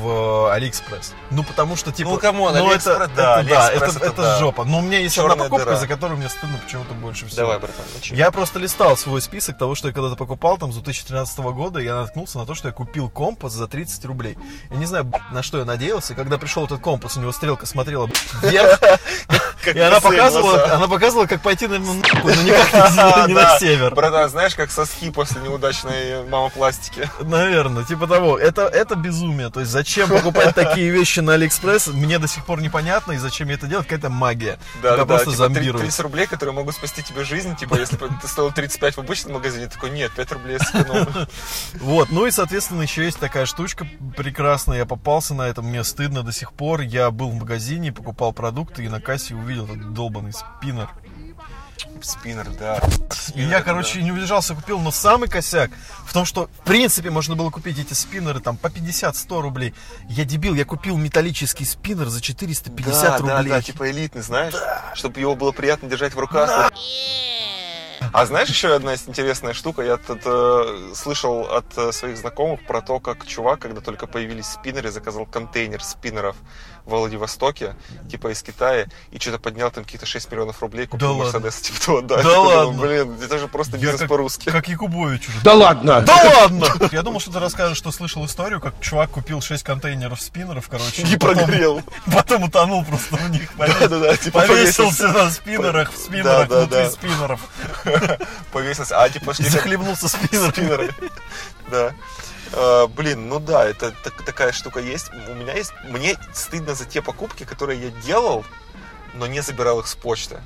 в 0.00 0.52
Алиэкспресс. 0.52 1.14
Ну, 1.30 1.44
потому 1.44 1.76
что, 1.76 1.92
типа... 1.92 2.10
Ну, 2.10 2.18
come 2.18 2.39
on, 2.39 2.54
ну, 2.54 2.68
Алиэкспресс, 2.68 2.96
это, 2.96 3.10
да, 3.14 3.40
это, 3.40 3.48
да, 3.48 3.66
Алиэкспресс 3.66 3.96
это, 3.96 4.04
это 4.04 4.12
это 4.12 4.22
да. 4.22 4.38
жопа. 4.38 4.64
Но 4.64 4.78
у 4.78 4.82
меня 4.82 4.98
есть 4.98 5.14
Чёрная 5.14 5.32
одна 5.32 5.44
покупка, 5.44 5.66
дыра. 5.66 5.76
за 5.76 5.86
которую 5.86 6.18
мне 6.18 6.28
стыдно 6.28 6.58
почему-то 6.58 6.94
больше 6.94 7.26
всего. 7.26 7.42
Давай, 7.42 7.58
братан, 7.58 7.84
начни. 7.94 8.16
Я 8.16 8.30
просто 8.30 8.58
листал 8.58 8.96
свой 8.96 9.22
список 9.22 9.58
того, 9.58 9.74
что 9.74 9.88
я 9.88 9.94
когда-то 9.94 10.16
покупал 10.16 10.58
там 10.58 10.72
с 10.72 10.76
2013 10.76 11.38
года, 11.38 11.80
и 11.80 11.84
я 11.84 11.94
наткнулся 11.94 12.38
на 12.38 12.46
то, 12.46 12.54
что 12.54 12.68
я 12.68 12.74
купил 12.74 13.08
компас 13.08 13.52
за 13.52 13.68
30 13.68 14.04
рублей. 14.06 14.36
Я 14.70 14.76
не 14.76 14.86
знаю, 14.86 15.12
на 15.32 15.42
что 15.42 15.58
я 15.58 15.64
надеялся, 15.64 16.14
когда 16.14 16.38
пришел 16.38 16.64
этот 16.64 16.80
компас, 16.80 17.16
у 17.16 17.20
него 17.20 17.32
стрелка 17.32 17.66
смотрела 17.66 18.08
вверх, 18.42 18.80
Как 19.62 19.76
и 19.76 19.80
она 19.80 20.00
показывала, 20.00 20.56
глаза. 20.56 20.74
она 20.74 20.88
показывала, 20.88 21.26
как 21.26 21.42
пойти 21.42 21.66
на, 21.66 21.78
ну, 21.78 21.94
нахуй, 21.94 22.34
но 22.34 22.42
никак 22.42 22.72
не, 22.72 23.26
не 23.28 23.34
на 23.34 23.58
север. 23.58 23.94
Братан, 23.94 24.28
знаешь, 24.30 24.54
как 24.54 24.70
соски 24.70 25.10
после 25.10 25.40
неудачной 25.42 26.24
мамопластики. 26.28 27.08
Наверное, 27.20 27.84
типа 27.84 28.06
того. 28.06 28.38
Это, 28.38 28.62
это 28.62 28.94
безумие. 28.94 29.50
То 29.50 29.60
есть 29.60 29.72
зачем 29.72 30.08
покупать 30.10 30.54
такие 30.54 30.90
вещи 30.90 31.20
на 31.20 31.34
Алиэкспресс, 31.34 31.88
мне 31.88 32.18
до 32.18 32.28
сих 32.28 32.44
пор 32.44 32.60
непонятно, 32.60 33.12
и 33.12 33.16
зачем 33.18 33.48
я 33.48 33.54
это 33.54 33.66
делать, 33.66 33.86
какая-то 33.86 34.10
магия. 34.10 34.58
Да, 34.82 34.96
да, 34.96 35.04
просто 35.04 35.26
типа 35.26 35.36
зомбирует. 35.36 35.84
30 35.84 36.00
рублей, 36.00 36.26
которые 36.26 36.54
могут 36.54 36.74
спасти 36.74 37.02
тебе 37.02 37.24
жизнь, 37.24 37.56
типа, 37.56 37.76
если 37.76 37.96
бы 37.96 38.08
ты 38.20 38.28
стоил 38.28 38.52
35 38.52 38.96
в 38.96 39.00
обычном 39.00 39.34
магазине, 39.34 39.66
такой, 39.68 39.90
нет, 39.90 40.12
5 40.12 40.32
рублей 40.32 40.58
сэкономлю. 40.58 41.28
Вот, 41.80 42.10
ну 42.10 42.26
и, 42.26 42.30
соответственно, 42.30 42.82
еще 42.82 43.04
есть 43.04 43.18
такая 43.18 43.46
штучка 43.46 43.86
прекрасная. 44.16 44.78
Я 44.78 44.86
попался 44.86 45.34
на 45.34 45.42
это, 45.42 45.62
мне 45.62 45.84
стыдно 45.84 46.22
до 46.22 46.32
сих 46.32 46.52
пор. 46.52 46.80
Я 46.80 47.10
был 47.10 47.30
в 47.30 47.34
магазине, 47.34 47.92
покупал 47.92 48.32
продукты 48.32 48.84
и 48.84 48.88
на 48.88 49.00
кассе 49.00 49.34
увидел 49.34 49.49
этот 49.58 49.92
долбанный 49.92 50.32
спиннер. 50.32 50.88
Спиннер, 52.02 52.48
да. 52.58 52.78
И 52.78 53.14
Спиннер, 53.14 53.50
я, 53.50 53.58
да. 53.58 53.62
короче, 53.62 54.02
не 54.02 54.12
удержался, 54.12 54.54
купил, 54.54 54.78
но 54.80 54.90
самый 54.90 55.28
косяк 55.28 55.70
в 56.04 56.12
том, 56.12 56.24
что, 56.24 56.46
в 56.46 56.64
принципе, 56.64 57.10
можно 57.10 57.36
было 57.36 57.50
купить 57.50 57.78
эти 57.78 57.92
спиннеры 57.94 58.40
там 58.40 58.56
по 58.56 58.68
50-100 58.68 59.40
рублей. 59.40 59.74
Я 60.08 60.24
дебил, 60.24 60.54
я 60.54 60.64
купил 60.64 60.96
металлический 60.96 61.64
спиннер 61.64 62.08
за 62.08 62.20
450 62.20 63.02
да, 63.02 63.18
рублей. 63.18 63.50
Да, 63.50 63.56
да, 63.56 63.62
типа 63.62 63.90
элитный, 63.90 64.22
знаешь, 64.22 64.54
чтобы 64.94 65.20
его 65.20 65.34
было 65.34 65.52
приятно 65.52 65.88
держать 65.88 66.14
в 66.14 66.18
руках. 66.18 66.70
А 68.12 68.26
знаешь 68.26 68.48
еще 68.48 68.74
одна 68.74 68.94
интересная 68.94 69.52
штука? 69.52 69.82
Я 69.82 69.96
тут 69.96 70.22
э, 70.24 70.92
слышал 70.94 71.42
от 71.42 71.66
э, 71.76 71.92
своих 71.92 72.16
знакомых 72.16 72.66
про 72.66 72.80
то, 72.80 72.98
как 72.98 73.26
чувак, 73.26 73.60
когда 73.60 73.80
только 73.80 74.06
появились 74.06 74.46
спиннеры, 74.46 74.90
заказал 74.90 75.26
контейнер 75.26 75.82
спиннеров 75.84 76.34
Владивостоке, 76.98 77.74
типа 78.10 78.32
из 78.32 78.42
Китая, 78.42 78.86
и 79.10 79.18
что-то 79.18 79.38
поднял 79.38 79.70
там 79.70 79.84
каких-то 79.84 80.06
6 80.06 80.30
миллионов 80.30 80.60
рублей, 80.60 80.86
купил 80.86 81.08
Да 81.18 81.24
ладно? 81.24 81.40
Мерседес, 81.40 81.60
типа 81.66 81.80
того, 81.84 82.00
да. 82.02 82.16
Да 82.22 82.30
Я 82.30 82.38
ладно? 82.40 82.80
Блин, 82.82 83.16
это 83.22 83.38
же 83.38 83.48
просто 83.48 83.76
Я 83.76 83.82
бизнес 83.82 84.00
как- 84.00 84.08
по-русски. 84.08 84.50
Как 84.50 84.68
Якубович 84.68 85.28
уже. 85.28 85.40
Да 85.42 85.54
ладно! 85.54 86.00
Да 86.02 86.14
ладно! 86.16 86.66
Я 86.92 87.02
думал, 87.02 87.20
что 87.20 87.32
ты 87.32 87.38
расскажешь, 87.38 87.78
что 87.78 87.90
слышал 87.92 88.24
историю, 88.26 88.60
как 88.60 88.74
чувак 88.80 89.10
купил 89.10 89.40
6 89.40 89.62
контейнеров 89.62 90.20
спиннеров, 90.20 90.68
короче. 90.68 91.02
И 91.02 91.16
потом- 91.16 91.36
прогорел. 91.44 91.82
Потом 92.12 92.44
утонул 92.44 92.84
просто 92.84 93.16
в 93.16 93.30
них. 93.30 93.50
Да-да-да, 93.56 94.16
типа 94.16 94.40
Повесился 94.40 95.08
на 95.08 95.30
спиннерах, 95.30 95.92
в 95.92 95.96
спиннерах, 95.96 96.48
Да, 96.48 96.54
да, 96.54 96.58
внутри 96.60 96.82
да. 96.84 96.90
спиннеров. 96.90 97.40
Повесился. 98.52 99.00
А, 99.02 99.08
типа, 99.08 99.34
шли 99.34 99.44
как- 99.44 99.52
Захлебнулся 99.54 100.08
спиннером. 100.08 100.50
спиннеры. 100.52 100.94
Да. 101.70 101.92
А, 102.52 102.86
блин, 102.88 103.28
ну 103.28 103.38
да, 103.38 103.66
это 103.66 103.92
так- 104.02 104.22
такая 104.24 104.52
штука 104.52 104.80
есть. 104.80 105.10
У 105.28 105.34
меня 105.34 105.54
есть... 105.54 105.72
Мне 105.84 106.16
стыдно 106.32 106.74
за 106.74 106.84
те 106.84 107.02
покупки, 107.02 107.44
которые 107.44 107.80
я 107.80 107.90
делал, 108.02 108.44
но 109.14 109.26
не 109.26 109.40
забирал 109.40 109.80
их 109.80 109.86
с 109.86 109.94
почты. 109.94 110.40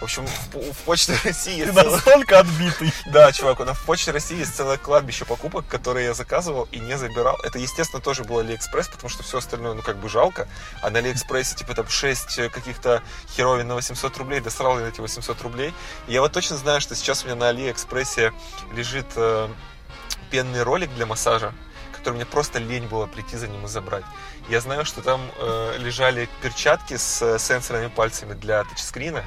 В 0.00 0.04
общем, 0.04 0.24
в, 0.52 0.72
в 0.72 0.76
почте 0.84 1.18
России 1.24 1.54
Ты 1.56 1.70
есть 1.70 1.72
целое- 1.74 1.90
настолько 1.90 2.38
отбитый. 2.38 2.92
Да, 3.06 3.32
чувак, 3.32 3.58
у 3.58 3.64
нас 3.64 3.76
в 3.76 3.84
почте 3.84 4.12
России 4.12 4.38
есть 4.38 4.54
целое 4.54 4.76
кладбище 4.76 5.24
покупок, 5.24 5.66
которые 5.66 6.06
я 6.06 6.14
заказывал 6.14 6.68
и 6.70 6.78
не 6.78 6.96
забирал. 6.96 7.36
Это, 7.42 7.58
естественно, 7.58 8.00
тоже 8.00 8.22
был 8.22 8.38
Алиэкспресс, 8.38 8.86
потому 8.86 9.08
что 9.08 9.24
все 9.24 9.38
остальное, 9.38 9.74
ну, 9.74 9.82
как 9.82 9.96
бы 9.96 10.08
жалко. 10.08 10.46
А 10.82 10.90
на 10.90 11.00
Алиэкспрессе, 11.00 11.56
типа, 11.56 11.74
там 11.74 11.88
6 11.88 12.48
каких-то 12.52 13.02
херовин 13.34 13.66
на 13.66 13.74
800 13.74 14.16
рублей, 14.18 14.38
досрал 14.38 14.78
я 14.78 14.84
на 14.84 14.88
эти 14.90 15.00
800 15.00 15.42
рублей. 15.42 15.74
И 16.06 16.12
я 16.12 16.20
вот 16.20 16.30
точно 16.30 16.56
знаю, 16.56 16.80
что 16.80 16.94
сейчас 16.94 17.24
у 17.24 17.26
меня 17.26 17.34
на 17.34 17.48
Алиэкспрессе 17.48 18.32
лежит 18.74 19.06
э, 19.16 19.48
пенный 20.30 20.62
ролик 20.62 20.92
для 20.94 21.06
массажа, 21.06 21.52
который 21.92 22.14
мне 22.14 22.26
просто 22.26 22.58
лень 22.58 22.86
было 22.86 23.06
прийти 23.06 23.36
за 23.36 23.48
ним 23.48 23.64
и 23.64 23.68
забрать. 23.68 24.04
Я 24.48 24.60
знаю, 24.60 24.84
что 24.84 25.02
там 25.02 25.20
э, 25.38 25.76
лежали 25.78 26.28
перчатки 26.42 26.96
с 26.96 27.20
э, 27.20 27.38
сенсорными 27.38 27.88
пальцами 27.88 28.32
для 28.32 28.64
тачскрина. 28.64 29.24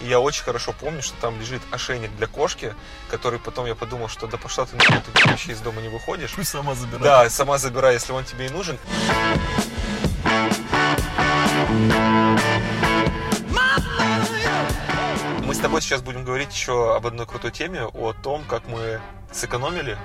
И 0.00 0.06
я 0.06 0.18
очень 0.18 0.42
хорошо 0.42 0.72
помню, 0.72 1.02
что 1.02 1.14
там 1.20 1.38
лежит 1.38 1.62
ошейник 1.70 2.10
для 2.16 2.26
кошки, 2.26 2.74
который 3.08 3.38
потом 3.38 3.66
я 3.66 3.76
подумал, 3.76 4.08
что 4.08 4.26
да 4.26 4.36
пошла 4.36 4.66
ты 4.66 4.76
ты 4.76 5.28
вообще 5.28 5.52
из 5.52 5.60
дома 5.60 5.80
не 5.80 5.88
выходишь. 5.88 6.32
Пусть 6.34 6.50
сама 6.50 6.74
забирает. 6.74 7.02
Да, 7.02 7.30
сама 7.30 7.58
забирай, 7.58 7.94
если 7.94 8.12
он 8.12 8.24
тебе 8.24 8.46
и 8.46 8.48
нужен. 8.48 8.78
Мы 15.42 15.54
с 15.54 15.58
тобой 15.58 15.82
сейчас 15.82 16.02
будем 16.02 16.24
говорить 16.24 16.52
еще 16.52 16.96
об 16.96 17.06
одной 17.06 17.26
крутой 17.26 17.52
теме, 17.52 17.84
о 17.84 18.12
том, 18.12 18.42
как 18.44 18.66
мы 18.66 19.00
сэкономили 19.32 19.96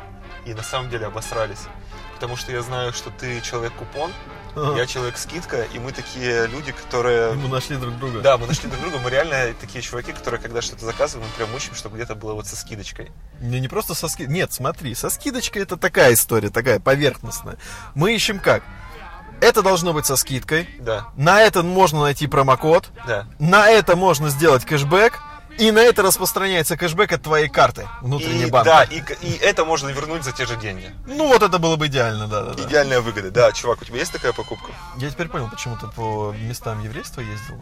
и 0.45 0.53
на 0.53 0.63
самом 0.63 0.89
деле 0.89 1.05
обосрались. 1.07 1.61
Потому 2.15 2.35
что 2.35 2.51
я 2.51 2.61
знаю, 2.61 2.91
что 2.93 3.11
ты 3.11 3.39
человек-купон, 3.41 4.11
Ага. 4.55 4.77
я 4.77 4.85
человек-скидка, 4.87 5.61
и 5.63 5.79
мы 5.79 5.91
такие 5.93 6.47
люди, 6.47 6.71
которые... 6.73 7.33
И 7.33 7.37
Мы 7.37 7.47
нашли 7.47 7.77
друг 7.77 7.97
друга. 7.97 8.19
Да, 8.21 8.37
мы 8.37 8.45
нашли 8.47 8.69
друг 8.69 8.81
друга, 8.81 8.97
мы 9.01 9.09
реально 9.09 9.53
такие 9.61 9.81
чуваки, 9.81 10.11
которые, 10.11 10.41
когда 10.41 10.61
что-то 10.61 10.85
заказываем, 10.85 11.27
мы 11.29 11.35
прям 11.45 11.55
ищем, 11.55 11.75
чтобы 11.75 11.95
где-то 11.97 12.15
было 12.15 12.33
вот 12.33 12.47
со 12.47 12.55
скидочкой. 12.57 13.11
Не, 13.39 13.59
не 13.61 13.67
просто 13.67 13.93
со 13.93 14.07
скидкой. 14.09 14.33
Нет, 14.35 14.51
смотри, 14.51 14.93
со 14.95 15.09
скидочкой 15.09 15.61
это 15.61 15.77
такая 15.77 16.13
история, 16.13 16.49
такая 16.49 16.79
поверхностная. 16.79 17.57
Мы 17.95 18.13
ищем 18.15 18.39
как? 18.39 18.63
Это 19.39 19.61
должно 19.61 19.93
быть 19.93 20.05
со 20.05 20.17
скидкой. 20.17 20.67
Да, 20.79 21.07
На 21.15 21.41
это 21.41 21.63
можно 21.63 22.01
найти 22.01 22.27
промокод. 22.27 22.89
да. 23.07 23.25
На 23.39 23.69
это 23.69 23.95
можно 23.95 24.27
сделать 24.29 24.65
кэшбэк. 24.65 25.17
И 25.59 25.71
на 25.71 25.79
это 25.79 26.01
распространяется 26.03 26.77
кэшбэк 26.77 27.11
от 27.11 27.21
твоей 27.21 27.49
карты 27.49 27.87
внутренней 28.01 28.47
И, 28.47 28.49
банка. 28.49 28.69
да, 28.69 28.83
и, 28.83 29.01
и 29.21 29.37
это 29.41 29.65
можно 29.65 29.89
вернуть 29.89 30.23
за 30.23 30.31
те 30.31 30.45
же 30.45 30.55
деньги. 30.55 30.91
Ну 31.05 31.27
вот 31.27 31.43
это 31.43 31.59
было 31.59 31.75
бы 31.75 31.87
идеально, 31.87 32.27
да, 32.27 32.43
да, 32.43 32.53
да. 32.53 32.63
Идеальная 32.63 33.01
выгода. 33.01 33.29
Да, 33.29 33.51
чувак, 33.51 33.81
у 33.81 33.85
тебя 33.85 33.99
есть 33.99 34.11
такая 34.13 34.31
покупка? 34.33 34.71
Я 34.97 35.09
теперь 35.09 35.27
понял, 35.27 35.49
почему 35.49 35.75
ты 35.77 35.87
по 35.87 36.33
местам 36.39 36.81
еврейства 36.83 37.21
ездил. 37.21 37.59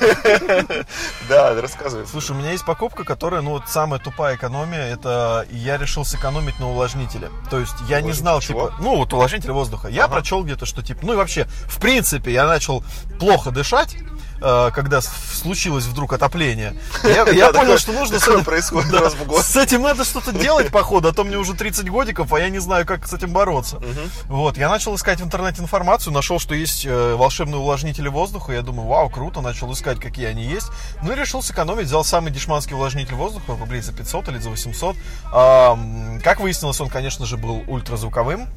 Да, 1.28 1.54
рассказывай. 1.60 2.06
Слушай, 2.06 2.32
у 2.32 2.34
меня 2.34 2.50
есть 2.52 2.64
покупка, 2.64 3.04
которая, 3.04 3.40
ну, 3.42 3.50
вот 3.50 3.68
самая 3.68 4.00
тупая 4.00 4.36
экономия, 4.36 4.92
это 4.92 5.46
я 5.50 5.78
решил 5.78 6.04
сэкономить 6.04 6.58
на 6.58 6.68
увлажнителе. 6.68 7.30
То 7.50 7.58
есть 7.58 7.74
я 7.88 8.00
не 8.00 8.12
знал, 8.12 8.40
типа, 8.40 8.74
ну, 8.80 8.96
вот 8.96 9.12
увлажнитель 9.12 9.52
воздуха. 9.52 9.88
Я 9.88 10.08
прочел 10.08 10.42
где-то, 10.44 10.66
что, 10.66 10.82
типа, 10.82 11.00
ну 11.06 11.12
и 11.14 11.16
вообще, 11.16 11.46
в 11.66 11.80
принципе, 11.80 12.32
я 12.32 12.46
начал 12.46 12.84
плохо 13.18 13.50
дышать, 13.50 13.96
когда 14.74 15.00
с- 15.00 15.10
случилось 15.40 15.84
вдруг 15.84 16.12
отопление. 16.12 16.74
Я, 17.04 17.24
понял, 17.52 17.78
что 17.78 17.92
нужно... 17.92 18.18
с 18.18 18.28
этим- 18.28 18.44
происходит 18.44 18.90
Да, 18.92 19.00
раз 19.00 19.14
в 19.14 19.24
год. 19.26 19.42
С 19.44 19.56
этим 19.56 19.82
надо 19.82 20.04
что-то 20.04 20.32
делать, 20.32 20.70
походу, 20.70 21.08
а 21.08 21.12
то 21.12 21.24
мне 21.24 21.36
уже 21.38 21.54
30 21.54 21.88
годиков, 21.88 22.32
а 22.32 22.38
я 22.40 22.48
не 22.48 22.58
знаю, 22.58 22.86
как 22.86 23.06
с 23.06 23.12
этим 23.12 23.32
бороться. 23.32 23.80
Вот, 24.26 24.56
я 24.56 24.68
начал 24.68 24.94
искать 24.94 25.20
в 25.20 25.24
интернете 25.24 25.62
информацию, 25.62 26.12
нашел, 26.12 26.38
что 26.38 26.54
есть 26.54 26.84
э, 26.86 27.14
волшебные 27.14 27.58
увлажнители 27.58 28.08
воздуха, 28.08 28.52
я 28.52 28.62
думаю, 28.62 28.88
вау, 28.88 29.08
круто, 29.10 29.40
начал 29.40 29.72
искать, 29.72 29.98
какие 30.00 30.26
они 30.26 30.44
есть. 30.44 30.68
Ну 31.02 31.12
и 31.12 31.14
решил 31.16 31.42
сэкономить, 31.42 31.86
взял 31.86 32.04
самый 32.04 32.30
дешманский 32.32 32.74
увлажнитель 32.74 33.14
воздуха, 33.14 33.56
рублей 33.58 33.80
за 33.82 33.92
500 33.92 34.28
или 34.28 34.38
за 34.38 34.50
800. 34.50 34.96
А, 35.32 35.72
м, 35.72 36.20
как 36.22 36.40
выяснилось, 36.40 36.80
он, 36.80 36.88
конечно 36.88 37.26
же, 37.26 37.36
был 37.36 37.62
ультразвуковым, 37.66 38.48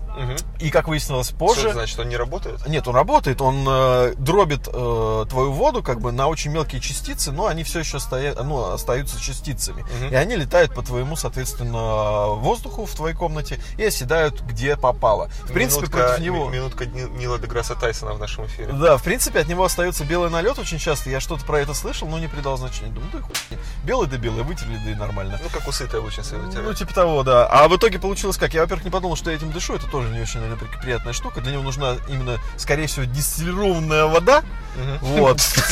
и, 0.59 0.69
как 0.69 0.87
выяснилось 0.87 1.27
Что 1.27 1.35
позже... 1.37 1.61
это 1.67 1.73
значит, 1.73 1.99
он 1.99 2.07
не 2.07 2.15
работает? 2.15 2.65
Нет, 2.67 2.87
он 2.87 2.95
работает, 2.95 3.41
он 3.41 3.65
э, 3.67 4.13
дробит 4.17 4.67
э, 4.71 5.25
твою 5.29 5.51
воду, 5.51 5.74
воду 5.75 5.83
как 5.85 5.99
бы 5.99 6.11
на 6.11 6.27
очень 6.27 6.51
мелкие 6.51 6.79
частицы, 6.81 7.31
но 7.31 7.47
они 7.47 7.63
все 7.63 7.79
еще 7.79 7.99
стоят, 7.99 8.41
ну, 8.43 8.71
остаются 8.71 9.19
частицами. 9.19 9.83
Мгм. 9.99 10.11
И 10.11 10.15
они 10.15 10.35
летают 10.35 10.73
по 10.73 10.81
твоему, 10.81 11.15
соответственно, 11.15 12.27
воздуху 12.35 12.85
в 12.85 12.93
твоей 12.95 13.15
комнате 13.15 13.59
и 13.77 13.83
оседают 13.83 14.41
где 14.41 14.77
попало. 14.77 15.29
В 15.43 15.51
принципе, 15.51 15.81
Минутка- 15.87 16.07
против 16.07 16.19
него... 16.23 16.49
ми- 16.49 16.55
Минутка 16.57 16.85
Ни- 16.85 17.17
Нила 17.17 17.37
Деграсса 17.37 17.75
Тайсона 17.75 18.13
в 18.13 18.19
нашем 18.19 18.45
эфире. 18.45 18.71
Да, 18.73 18.97
в 18.97 19.03
принципе, 19.03 19.39
от 19.39 19.47
него 19.47 19.65
остается 19.65 20.05
белый 20.05 20.29
налет 20.29 20.57
очень 20.59 20.79
часто. 20.79 21.09
Я 21.09 21.19
что-то 21.19 21.45
про 21.45 21.59
это 21.59 21.73
слышал, 21.73 22.07
но 22.07 22.19
не 22.19 22.27
придал 22.27 22.57
значения. 22.57 22.91
Думаю, 22.91 23.11
да 23.11 23.19
хуй. 23.21 23.35
Белый 23.83 24.07
да 24.07 24.17
белый, 24.17 24.43
вытерли, 24.43 24.77
да 24.83 24.91
и 24.91 24.95
нормально. 24.95 25.39
Ну, 25.43 25.49
как 25.49 25.67
усы 25.67 25.85
ты 25.87 25.97
обычно 25.97 26.23
Ну, 26.63 26.73
типа 26.73 26.93
того, 26.93 27.23
да. 27.23 27.47
А 27.47 27.67
в 27.67 27.75
итоге 27.75 27.99
получилось 27.99 28.37
как? 28.37 28.53
Я, 28.53 28.61
во-первых, 28.61 28.85
не 28.85 28.91
подумал, 28.91 29.15
что 29.15 29.29
я 29.29 29.35
этим 29.35 29.51
дышу. 29.51 29.75
Это 29.75 29.87
тоже 29.87 30.09
не 30.09 30.21
очень, 30.21 30.39
наверное, 30.39 30.57
при- 30.67 30.77
приятная 30.79 31.13
штука. 31.13 31.41
Для 31.41 31.51
него 31.53 31.63
нужна 31.63 31.97
именно, 32.07 32.39
скорее 32.57 32.87
всего, 32.87 33.05
дистиллированная 33.05 34.05
вода. 34.05 34.43
Мгм. 34.75 34.97
Вот. 35.01 35.39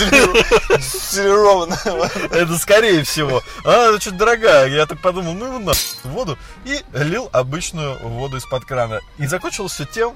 Вода. 1.56 2.10
Это 2.32 2.58
скорее 2.58 3.04
всего. 3.04 3.42
А, 3.64 3.90
она 3.90 4.00
что-то 4.00 4.18
дорогая. 4.18 4.68
Я 4.68 4.86
так 4.86 5.02
подумал, 5.02 5.34
ну 5.34 5.46
его 5.46 5.60
на 5.60 5.74
воду. 6.04 6.38
И 6.66 6.82
лил 6.94 7.30
обычную 7.32 7.98
воду 8.00 8.38
из-под 8.38 8.66
крана. 8.66 9.00
И 9.18 9.26
закончилось 9.28 9.74
все 9.74 9.86
тем, 9.86 10.16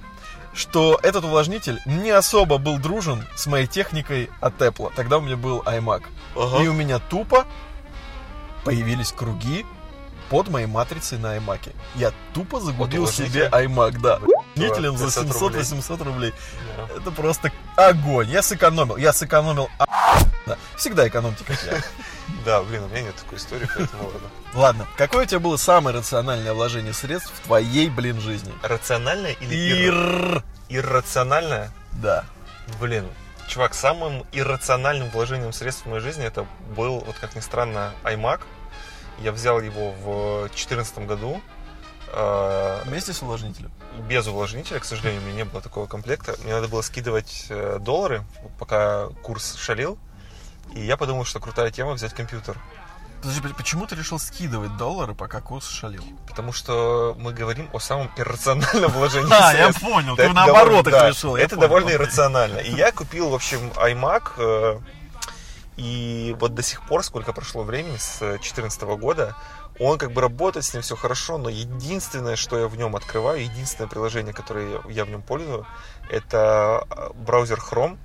что 0.53 0.99
этот 1.03 1.23
увлажнитель 1.23 1.79
не 1.85 2.09
особо 2.09 2.57
был 2.57 2.77
дружен 2.79 3.25
с 3.35 3.45
моей 3.47 3.67
техникой 3.67 4.29
от 4.41 4.59
Apple. 4.61 4.91
Тогда 4.95 5.19
у 5.19 5.21
меня 5.21 5.37
был 5.37 5.61
iMac. 5.61 6.03
Ага. 6.35 6.63
И 6.63 6.67
у 6.67 6.73
меня 6.73 6.99
тупо 6.99 7.45
появились 8.63 9.11
круги 9.11 9.65
под 10.29 10.49
моей 10.49 10.67
матрицей 10.67 11.17
на 11.17 11.37
iMac. 11.37 11.73
Я 11.95 12.11
тупо 12.33 12.59
загубил 12.59 13.03
увлажнителя? 13.03 13.47
себе 13.47 13.65
iMac, 13.65 13.99
да. 13.99 14.19
Увлажнителем 14.55 14.97
за 14.97 15.05
500 15.23 15.41
рублей. 15.41 15.61
700-800 15.61 16.03
рублей. 16.03 16.33
Да. 16.77 16.97
Это 16.97 17.11
просто 17.11 17.51
огонь. 17.75 18.29
Я 18.29 18.41
сэкономил. 18.41 18.97
Я 18.97 19.13
сэкономил 19.13 19.69
охуенно. 19.77 20.57
Всегда 20.77 21.07
экономьте, 21.07 21.43
как 21.43 21.57
я. 21.63 21.81
Да, 22.45 22.61
блин, 22.61 22.83
у 22.83 22.87
меня 22.87 23.01
нет 23.03 23.15
такой 23.15 23.37
истории, 23.37 23.67
поэтому 23.73 24.03
ладно. 24.03 24.29
Ладно, 24.53 24.87
какое 24.97 25.23
у 25.23 25.27
тебя 25.27 25.39
было 25.39 25.55
самое 25.57 25.95
рациональное 25.97 26.53
вложение 26.53 26.93
средств 26.93 27.31
в 27.33 27.39
твоей, 27.45 27.89
блин, 27.89 28.19
жизни? 28.21 28.53
Рациональная 28.63 29.31
или 29.33 29.55
ирра- 29.89 30.43
Ир... 30.69 30.83
иррациональная? 30.85 31.71
Да. 31.93 32.25
Блин, 32.79 33.05
чувак, 33.47 33.73
самым 33.73 34.25
иррациональным 34.33 35.09
вложением 35.09 35.53
средств 35.53 35.85
в 35.85 35.89
моей 35.89 36.01
жизни 36.01 36.25
это 36.25 36.45
был, 36.75 36.99
вот 36.99 37.15
как 37.19 37.35
ни 37.35 37.39
странно, 37.39 37.93
iMac. 38.03 38.41
Я 39.19 39.31
взял 39.31 39.59
его 39.61 39.91
в 39.91 40.39
2014 40.49 40.99
году. 41.07 41.41
э, 42.13 42.81
Вместе 42.85 43.13
с 43.13 43.21
увлажнителем. 43.21 43.71
без 44.07 44.27
увлажнителя, 44.27 44.79
к 44.79 44.85
сожалению, 44.85 45.21
у 45.21 45.25
меня 45.25 45.35
не 45.37 45.45
было 45.45 45.61
такого 45.61 45.87
комплекта. 45.87 46.35
Мне 46.43 46.53
надо 46.53 46.67
было 46.67 46.81
скидывать 46.81 47.47
э, 47.49 47.79
доллары, 47.81 48.23
пока 48.59 49.07
курс 49.23 49.55
шалил. 49.55 49.97
И 50.73 50.79
я 50.81 50.97
подумал, 50.97 51.25
что 51.25 51.39
крутая 51.39 51.71
тема 51.71 51.93
взять 51.93 52.13
компьютер. 52.13 52.57
Подожди, 53.21 53.41
почему 53.57 53.87
ты 53.87 53.95
решил 53.95 54.19
скидывать 54.19 54.77
доллары, 54.77 55.15
пока 55.15 55.41
курс 55.41 55.67
шалил? 55.67 56.03
Потому 56.27 56.53
что 56.53 57.15
мы 57.17 57.33
говорим 57.33 57.67
о 57.73 57.79
самом 57.79 58.11
иррациональном 58.15 58.91
вложении 58.93 59.31
А, 59.33 59.53
я 59.53 59.73
понял, 59.73 60.15
Да, 60.15 60.27
ты 60.27 60.33
наоборот 60.33 60.85
их 60.85 60.93
да, 60.93 61.09
решил. 61.09 61.35
Это 61.35 61.55
довольно 61.55 61.89
иррационально. 61.89 62.59
И 62.59 62.71
я 62.75 62.91
купил, 62.91 63.29
в 63.29 63.33
общем, 63.33 63.71
iMac. 63.75 64.79
И 65.77 66.35
вот 66.39 66.55
до 66.55 66.63
сих 66.63 66.81
пор, 66.87 67.03
сколько 67.03 67.33
прошло 67.33 67.63
времени, 67.63 67.97
с 67.97 68.19
2014 68.19 68.81
года, 68.99 69.35
он 69.79 69.99
как 69.99 70.11
бы 70.11 70.21
работает, 70.21 70.65
с 70.65 70.73
ним 70.73 70.81
все 70.81 70.95
хорошо, 70.95 71.37
но 71.37 71.49
единственное, 71.49 72.35
что 72.35 72.57
я 72.57 72.67
в 72.67 72.75
нем 72.75 72.95
открываю, 72.95 73.43
единственное 73.43 73.87
приложение, 73.87 74.33
которое 74.33 74.81
я 74.89 75.05
в 75.05 75.09
нем 75.09 75.21
пользую, 75.21 75.67
это 76.09 76.85
э, 76.89 77.09
браузер 77.13 77.59
Chrome, 77.59 77.97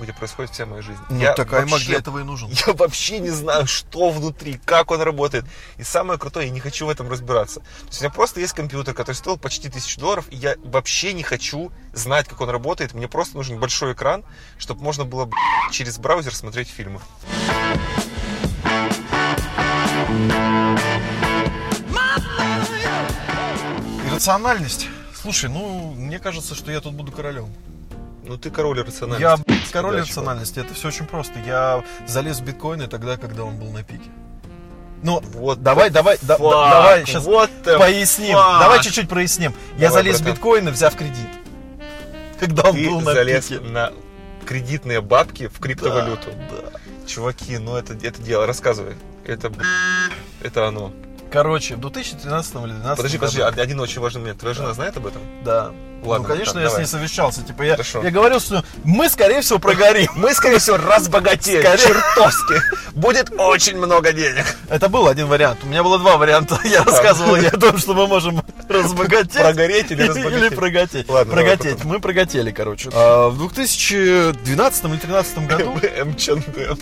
где 0.00 0.12
происходит 0.12 0.52
вся 0.52 0.66
моя 0.66 0.82
жизнь. 0.82 1.00
Ну, 1.10 1.18
я 1.20 1.32
так 1.34 1.52
iMac 1.52 1.66
вообще- 1.68 1.86
для 1.86 1.98
этого 1.98 2.18
и 2.20 2.22
нужен. 2.24 2.50
я 2.66 2.72
вообще 2.72 3.18
не 3.18 3.30
знаю, 3.30 3.66
что 3.66 4.10
внутри, 4.10 4.58
как 4.64 4.90
он 4.90 5.00
работает. 5.02 5.44
И 5.76 5.82
самое 5.82 6.18
крутое, 6.18 6.46
я 6.46 6.52
не 6.52 6.60
хочу 6.60 6.86
в 6.86 6.90
этом 6.90 7.10
разбираться. 7.10 7.60
То 7.60 7.86
есть 7.88 8.00
у 8.00 8.04
меня 8.04 8.12
просто 8.12 8.40
есть 8.40 8.54
компьютер, 8.54 8.94
который 8.94 9.16
стоил 9.16 9.36
почти 9.36 9.68
тысячу 9.68 10.00
долларов, 10.00 10.26
и 10.30 10.36
я 10.36 10.56
вообще 10.64 11.12
не 11.12 11.22
хочу 11.22 11.70
знать, 11.92 12.26
как 12.28 12.40
он 12.40 12.50
работает. 12.50 12.94
Мне 12.94 13.08
просто 13.08 13.36
нужен 13.36 13.58
большой 13.58 13.92
экран, 13.92 14.24
чтобы 14.58 14.82
можно 14.82 15.04
было 15.04 15.30
через 15.70 15.98
браузер 15.98 16.34
смотреть 16.34 16.68
фильмы. 16.68 17.00
Иррациональность. 24.06 24.88
Слушай, 25.14 25.50
ну, 25.50 25.92
мне 25.96 26.18
кажется, 26.18 26.54
что 26.54 26.70
я 26.72 26.80
тут 26.80 26.94
буду 26.94 27.12
королем. 27.12 27.48
Ну 28.24 28.36
ты 28.36 28.50
король 28.50 28.80
рациональности. 28.80 29.22
Я 29.48 29.51
король 29.72 29.96
Да, 29.96 30.02
рациональности. 30.02 30.60
Это 30.60 30.74
все 30.74 30.88
очень 30.88 31.06
просто. 31.06 31.38
Я 31.40 31.82
залез 32.06 32.38
в 32.40 32.44
биткоины 32.44 32.86
тогда, 32.86 33.16
когда 33.16 33.44
он 33.44 33.56
был 33.58 33.70
на 33.72 33.82
пике. 33.82 34.10
Ну, 35.02 35.20
Вот 35.34 35.62
давай, 35.62 35.90
давай, 35.90 36.16
да- 36.22 36.38
да- 36.38 36.70
давай 36.70 37.04
сейчас 37.04 37.24
the 37.26 37.78
поясним. 37.78 38.36
fuck. 38.36 38.60
Давай 38.60 38.80
чуть-чуть 38.82 39.08
проясним. 39.08 39.52
Я 39.76 39.88
Давай, 39.88 40.04
залез 40.04 40.16
в 40.16 40.18
братан. 40.20 40.34
биткоины, 40.34 40.70
взяв 40.70 40.94
кредит. 40.94 41.28
Когда 42.38 42.62
он 42.70 42.74
Ты 42.76 42.88
был 42.88 43.00
на 43.00 43.12
залез 43.12 43.46
пике. 43.46 43.60
на 43.60 43.92
кредитные 44.46 45.00
бабки 45.00 45.48
в 45.48 45.58
криптовалюту. 45.58 46.28
Да. 46.50 46.78
Чуваки, 47.06 47.58
ну 47.58 47.76
это, 47.76 47.94
это 47.94 48.22
дело, 48.22 48.46
рассказывай. 48.46 48.94
Это, 49.26 49.52
это 50.40 50.68
оно. 50.68 50.92
Короче, 51.32 51.76
в 51.76 51.80
2013 51.80 52.54
или 52.54 52.60
2012 52.60 52.96
Подожди, 52.96 53.18
году... 53.18 53.32
подожди, 53.32 53.60
один 53.62 53.80
очень 53.80 54.00
важный 54.00 54.20
момент. 54.20 54.40
Твоя 54.40 54.54
жена 54.54 54.74
знает 54.74 54.96
об 54.96 55.06
этом? 55.06 55.22
Да. 55.44 55.70
Ладно, 56.04 56.26
ну, 56.26 56.34
конечно, 56.34 56.54
так, 56.54 56.62
я 56.62 56.68
давай. 56.68 56.84
с 56.84 56.92
ней 56.92 56.98
совещался. 56.98 57.42
Типа, 57.42 57.62
я, 57.62 57.72
Хорошо. 57.72 58.02
я 58.02 58.10
говорил, 58.10 58.40
что 58.40 58.64
мы, 58.82 59.08
скорее 59.08 59.40
всего, 59.40 59.60
прогорим. 59.60 60.08
Мы, 60.16 60.34
скорее 60.34 60.58
всего, 60.58 60.76
разбогатеем. 60.76 61.62
Скорее. 61.62 61.78
Чертовски. 61.86 62.54
Будет 62.94 63.32
очень 63.38 63.76
много 63.78 64.12
денег. 64.12 64.44
Это 64.68 64.88
был 64.88 65.06
один 65.06 65.28
вариант. 65.28 65.60
У 65.62 65.66
меня 65.68 65.82
было 65.84 65.98
два 65.98 66.16
варианта. 66.16 66.58
Я 66.64 66.82
рассказывал 66.82 67.36
ей 67.36 67.48
о 67.48 67.56
том, 67.56 67.78
что 67.78 67.94
мы 67.94 68.08
можем 68.08 68.42
разбогатеть. 68.68 69.34
Прогореть 69.40 69.90
или 69.92 70.02
Или 70.02 70.08
разбогатеть? 70.08 70.56
прогатеть. 70.56 71.08
Ладно, 71.08 71.34
давай 71.36 71.56
прогатеть. 71.56 71.84
Мы 71.84 72.00
прогатели, 72.00 72.50
короче. 72.50 72.90
А, 72.92 73.28
в 73.28 73.38
2012 73.38 74.84
или 74.84 74.90
2013 74.90 75.46
году 75.46 75.72
МЧНД. 76.04 76.78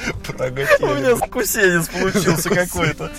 у 0.14 0.32
Прогатели. 0.32 0.84
меня 0.84 1.16
закусенец 1.16 1.88
получился 1.88 2.48
какой-то. 2.50 3.10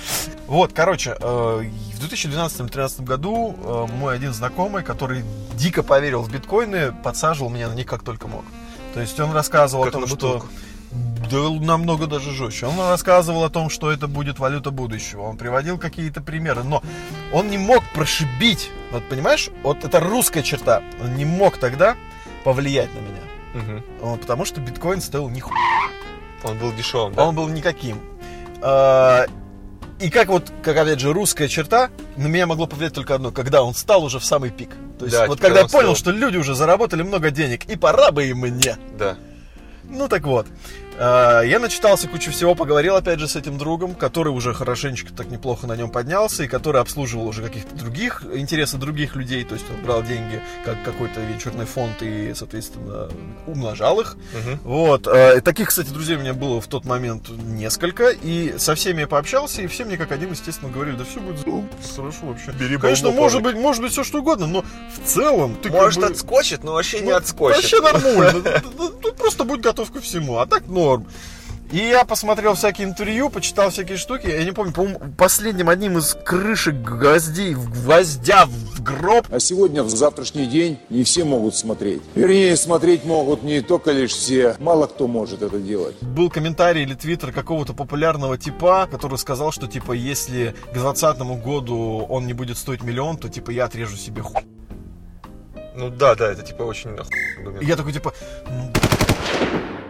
Вот, 0.48 0.74
короче, 0.74 1.16
э, 1.20 1.64
в 1.96 2.04
2012-2013 2.04 3.04
году 3.04 3.56
э, 3.64 3.86
мой 3.94 4.16
один 4.16 4.34
знакомый, 4.34 4.84
который 4.84 5.24
дико 5.56 5.84
поверил 5.84 6.22
в 6.22 6.32
биткоины, 6.32 6.92
подсаживал 7.04 7.50
меня 7.50 7.70
на 7.70 7.74
них 7.74 7.86
как 7.86 8.04
только 8.04 8.28
мог. 8.28 8.44
То 8.94 9.02
есть 9.02 9.20
он 9.20 9.32
рассказывал 9.32 9.84
Как 9.86 9.96
о 9.96 10.00
том, 10.00 10.08
что... 10.08 10.46
Да 11.32 11.50
намного 11.50 12.08
даже 12.08 12.32
жестче. 12.32 12.66
Он 12.66 12.78
рассказывал 12.90 13.46
о 13.46 13.50
том, 13.50 13.70
что 13.70 13.90
это 13.92 14.08
будет 14.08 14.40
валюта 14.40 14.72
будущего. 14.72 15.22
Он 15.22 15.38
приводил 15.38 15.78
какие-то 15.78 16.20
примеры, 16.20 16.64
но 16.64 16.84
он 17.32 17.50
не 17.50 17.58
мог 17.58 17.84
прошибить. 17.94 18.70
Вот 18.92 19.08
понимаешь, 19.08 19.50
вот 19.64 19.86
это 19.86 20.02
русская 20.02 20.44
черта. 20.44 20.84
Он 21.02 21.16
не 21.16 21.24
мог 21.24 21.58
тогда 21.58 21.96
повлиять 22.44 22.90
на 22.94 23.00
меня. 23.00 23.82
Он- 24.02 24.18
потому 24.20 24.44
что 24.44 24.60
биткоин 24.60 25.00
стоил 25.00 25.30
нихуя. 25.30 25.56
Он 26.44 26.58
был 26.58 26.72
дешевым, 26.74 27.14
да? 27.14 27.26
Он 27.26 27.36
был 27.36 27.48
никаким. 27.48 28.00
А, 28.62 29.26
И 30.00 30.10
как 30.10 30.30
вот, 30.30 30.52
как 30.64 30.78
опять 30.78 31.00
же, 31.00 31.14
русская 31.14 31.48
черта, 31.48 31.90
на 32.18 32.26
меня 32.28 32.48
могло 32.48 32.66
повлиять 32.68 32.94
только 32.94 33.14
одно, 33.16 33.32
когда 33.32 33.62
он 33.64 33.74
стал 33.76 34.04
уже 34.04 34.18
в 34.20 34.26
самый 34.26 34.50
пик. 34.50 34.70
То 34.98 35.06
есть, 35.06 35.16
Да, 35.18 35.28
вот 35.28 35.40
когда 35.40 35.60
я 35.60 35.66
он 35.66 35.70
понял, 35.72 35.96
стал- 35.96 35.96
что 35.96 36.12
люди 36.12 36.38
уже 36.38 36.56
заработали 36.56 37.04
много 37.04 37.30
денег, 37.32 37.66
и 37.66 37.76
пора 37.76 38.12
бы 38.12 38.26
и 38.26 38.34
мне. 38.34 38.78
Да. 38.98 39.18
Ну 39.84 40.08
так 40.08 40.24
вот. 40.24 40.48
А, 41.04 41.42
Я 41.42 41.58
начитался 41.60 42.08
кучу 42.08 42.30
всего, 42.32 42.54
поговорил 42.54 42.96
опять 42.96 43.20
же 43.20 43.28
с 43.28 43.36
этим 43.36 43.58
другом, 43.58 43.96
который 43.96 44.30
уже 44.30 44.54
хорошенечко 44.54 45.12
так 45.12 45.32
неплохо 45.32 45.66
на 45.66 45.76
нем 45.76 45.90
поднялся, 45.90 46.44
и 46.44 46.48
который 46.48 46.80
обслуживал 46.80 47.26
уже 47.28 47.42
каких-то 47.42 47.74
других, 47.76 48.24
интересы 48.36 48.78
других 48.78 49.16
людей, 49.16 49.44
то 49.44 49.56
есть 49.56 49.66
он 49.76 49.84
брал 49.84 50.04
деньги 50.04 50.40
как 50.64 50.84
какой-то 50.84 51.20
венчурный 51.22 51.66
фонд 51.66 52.04
и, 52.04 52.34
соответственно, 52.36 53.10
умножал 53.48 54.00
их. 54.02 54.16
Мгм. 54.34 54.60
Вот. 54.64 55.08
э, 55.08 55.42
Таких, 55.42 55.70
кстати, 55.70 55.90
друзей 55.90 56.18
у 56.18 56.20
меня 56.20 56.36
было 56.36 56.62
в 56.62 56.68
тот 56.68 56.86
момент 56.86 57.30
несколько, 57.30 58.10
и 58.10 58.54
со 58.60 58.76
всеми 58.76 59.02
я 59.02 59.08
пообщался, 59.08 59.64
и 59.64 59.68
все 59.68 59.86
мне 59.86 59.98
как 59.98 60.12
один, 60.12 60.30
естественно, 60.32 60.72
говорили, 60.72 60.98
да 60.98 61.04
все 61.04 61.20
будет 61.20 61.40
за- 61.40 61.96
хорошо 61.96 62.28
вообще. 62.28 62.52
Бери 62.52 62.78
Конечно, 62.78 63.10
может 63.10 63.42
быть, 63.42 63.56
может 63.56 63.82
быть, 63.82 63.92
все 63.92 64.04
что 64.04 64.20
угодно, 64.20 64.46
но 64.46 64.62
в 64.62 65.08
целом 65.08 65.56
ты 65.56 65.70
Может, 65.72 66.00
как 66.02 66.10
бы... 66.10 66.14
отскочит, 66.16 66.64
но 66.64 66.74
вообще 66.74 67.00
не 67.00 67.10
Ну, 67.10 67.16
отскочит. 67.18 67.58
Вообще 67.58 67.82
нормально. 67.82 68.62
Тут 69.02 69.16
просто 69.18 69.46
будь 69.46 69.62
готов 69.62 69.92
ко 69.92 70.00
всему, 70.00 70.38
а 70.38 70.46
так 70.46 70.68
норм. 70.92 71.08
И 71.72 71.78
я 71.78 72.04
посмотрел 72.04 72.56
всякие 72.56 72.86
интервью, 72.86 73.30
почитал 73.30 73.70
всякие 73.70 73.98
штуки. 73.98 74.28
Я 74.28 74.44
не 74.44 74.52
помню, 74.52 74.74
по-моему, 74.74 75.00
последним 75.18 75.70
одним 75.70 75.98
из 76.00 76.18
крышек 76.26 76.76
гвоздей, 76.76 77.54
в 77.54 77.72
гвоздя 77.72 78.46
в 78.46 78.84
гроб. 78.84 79.28
А 79.32 79.40
сегодня, 79.40 79.82
в 79.82 79.90
завтрашний 79.90 80.48
день, 80.48 80.80
не 80.90 81.06
все 81.06 81.24
могут 81.24 81.56
смотреть. 81.56 82.02
Вернее, 82.14 82.58
смотреть 82.58 83.06
могут 83.06 83.44
не 83.44 83.62
только 83.62 83.92
лишь 83.92 84.12
все. 84.12 84.58
Мало 84.60 84.88
кто 84.88 85.08
может 85.08 85.44
это 85.44 85.60
делать. 85.60 85.96
Был 86.02 86.30
комментарий 86.30 86.84
или 86.84 86.94
твиттер 86.94 87.32
какого-то 87.32 87.74
популярного 87.74 88.38
типа, 88.38 88.90
который 88.92 89.18
сказал, 89.18 89.54
что 89.54 89.68
типа 89.68 89.94
если 89.94 90.54
к 90.72 90.74
2020 90.74 91.20
году 91.42 92.06
он 92.10 92.28
не 92.28 92.34
будет 92.34 92.58
стоить 92.58 92.84
миллион, 92.84 93.16
то 93.16 93.30
типа 93.30 93.52
я 93.52 93.66
отрежу 93.66 93.96
себе 93.96 94.22
хуй. 94.22 94.42
Ну 95.74 95.90
да, 95.90 96.16
да, 96.16 96.30
это 96.30 96.42
типа 96.42 96.64
очень 96.64 96.98
я 97.62 97.78
такой 97.78 97.94
типа, 97.94 98.14
ну, 98.50 98.72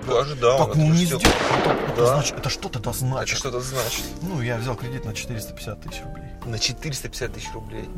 Даже, 0.07 0.35
да, 0.35 0.57
Так 0.57 0.75
он 0.75 0.81
он 0.81 0.91
не 0.93 1.05
сделал. 1.05 1.21
Это, 1.21 1.69
это 1.71 1.95
Да. 1.95 2.05
значит, 2.15 2.37
это 2.37 2.49
что-то 2.49 2.79
да 2.79 2.89
Это 2.91 2.99
значит. 2.99 3.37
что-то 3.37 3.59
значит. 3.61 4.03
Ну, 4.21 4.41
я 4.41 4.57
взял 4.57 4.75
кредит 4.75 5.05
на 5.05 5.13
450 5.13 5.81
тысяч 5.81 6.01
рублей. 6.03 6.25
На 6.45 6.57
450 6.59 7.33
тысяч 7.33 7.47
рублей. 7.53 7.89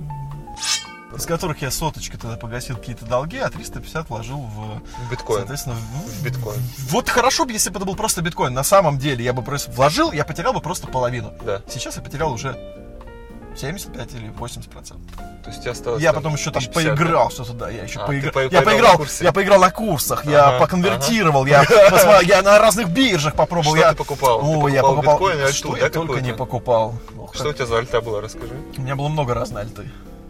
Из 1.16 1.26
которых 1.28 1.62
я 1.62 1.70
соточкой 1.70 2.20
тогда 2.20 2.38
погасил 2.38 2.76
какие-то 2.76 3.06
долги, 3.06 3.38
а 3.38 3.48
350 3.50 4.10
вложил 4.10 4.39
в, 4.39 4.82
В 5.08 5.12
биткоин. 5.12 5.39
соответственно, 5.42 5.76
в, 5.76 6.08
В 6.10 6.24
биткоин. 6.24 6.60
Вот 6.89 7.08
хорошо 7.08 7.46
бы, 7.46 7.52
если 7.52 7.70
бы 7.70 7.78
это 7.78 7.86
был 7.86 7.96
просто 7.96 8.24
биткоин. 8.24 8.52
На 8.52 8.63
самом 8.63 8.98
деле, 8.98 9.24
я 9.24 9.32
бы 9.32 9.44
просто 9.44 9.70
вложил, 9.72 10.12
я 10.12 10.26
потерял 10.26 10.54
бы 10.54 10.60
просто 10.60 10.88
половину. 10.88 11.32
Да. 11.46 11.62
Сейчас 11.70 11.98
я 11.98 12.02
потерял 12.02 12.32
уже 12.34 12.58
75 13.56 14.13
или 14.16 14.30
80 14.30 14.70
процентов. 14.72 15.12
То 15.44 15.50
есть 15.50 15.60
у 15.60 15.62
тебя 15.62 15.72
осталось 15.72 16.02
Я 16.02 16.13
потом 16.13 16.34
еще 16.34 16.52
там 16.52 16.63
1050, 16.63 16.98
поиграл 16.98 17.30
что-то, 17.30 17.54
да, 17.54 17.70
я 17.70 17.84
еще 17.84 18.00
А, 18.00 18.08
поиграл. 18.08 18.32
по- 18.34 18.39
я 18.39 18.62
поиграл 18.62 19.02
я 19.22 19.32
поиграл 19.32 19.60
на 19.60 19.70
курсах, 19.72 20.26
я 20.26 20.48
Ага, 20.50 20.60
поконвертировал, 20.60 21.46
я, 21.46 21.63
посмотрел, 21.63 22.22
я 22.22 22.42
на 22.42 22.60
разных 22.60 22.89
биржах 22.89 23.36
попробовал. 23.36 23.76
Что 23.76 23.86
я... 23.86 23.92
ты 23.92 23.98
покупал? 23.98 24.39
Ты 24.39 24.46
О, 24.46 24.68
я 24.70 24.82
покупал 24.82 25.13
биткоин 25.20 25.39
альту, 25.42 25.54
что 25.54 25.72
да, 25.74 25.78
я 25.80 25.89
только 25.89 26.22
не 26.22 26.34
покупал. 26.34 26.96
Ох, 27.20 27.34
да? 27.34 27.39
Что 27.39 27.50
у 27.50 27.54
тебя 27.54 27.66
за 27.66 27.78
альта 27.78 28.02
была, 28.02 28.22
расскажи. 28.22 28.54
У 28.78 28.82
меня 28.82 28.96
было 28.96 29.10
много 29.10 29.34
разной 29.34 29.63
альты. 29.63 29.89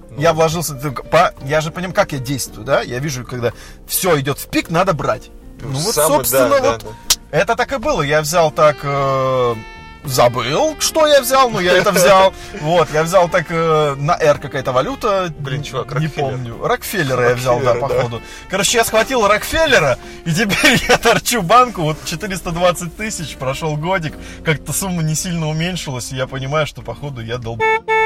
Ну. 0.09 0.21
Я 0.21 0.33
вложился, 0.33 0.75
по- 0.75 1.33
я 1.43 1.61
же 1.61 1.71
понимаю, 1.71 1.95
как 1.95 2.11
я 2.11 2.19
действую, 2.19 2.65
да? 2.65 2.81
Я 2.81 2.99
вижу, 2.99 3.23
когда 3.25 3.51
все 3.87 4.19
идет 4.19 4.37
в 4.39 4.47
пик, 4.47 4.69
надо 4.69 4.93
брать. 4.93 5.29
Ну 5.61 5.69
вот, 5.79 5.95
Самый- 5.95 6.17
собственно, 6.17 6.49
да, 6.49 6.59
да, 6.59 6.71
вот 6.73 6.83
да. 6.83 7.37
это 7.37 7.55
так 7.55 7.71
и 7.71 7.77
было. 7.77 8.01
Я 8.01 8.21
взял 8.21 8.51
так, 8.51 8.77
э, 8.83 9.55
забыл, 10.03 10.75
что 10.79 11.07
я 11.07 11.21
взял, 11.21 11.49
но 11.49 11.59
я 11.59 11.73
это 11.73 11.91
взял. 11.91 12.33
Вот, 12.61 12.89
я 12.93 13.03
взял 13.03 13.29
так, 13.29 13.45
э, 13.49 13.95
на 13.97 14.13
R 14.13 14.37
какая-то 14.39 14.71
валюта. 14.71 15.33
Блин, 15.39 15.63
чувак, 15.63 15.93
не 15.99 16.07
Рокфеллер. 16.07 16.31
помню. 16.31 16.65
Рокфеллера 16.65 17.29
я 17.29 17.35
взял, 17.35 17.59
да. 17.59 17.75
походу. 17.75 18.21
Короче, 18.49 18.77
я 18.77 18.83
схватил 18.85 19.27
Рокфеллера, 19.27 19.97
и 20.25 20.31
теперь 20.31 20.81
я 20.89 20.97
торчу 20.97 21.41
банку, 21.41 21.81
вот 21.81 21.97
420 22.05 22.95
тысяч, 22.95 23.35
прошел 23.35 23.75
годик, 23.77 24.13
как-то 24.43 24.73
сумма 24.73 25.03
не 25.03 25.15
сильно 25.15 25.47
уменьшилась, 25.47 26.11
и 26.11 26.15
я 26.15 26.27
понимаю, 26.27 26.67
что, 26.67 26.81
походу, 26.81 27.21
я 27.21 27.37
долб... 27.37 27.61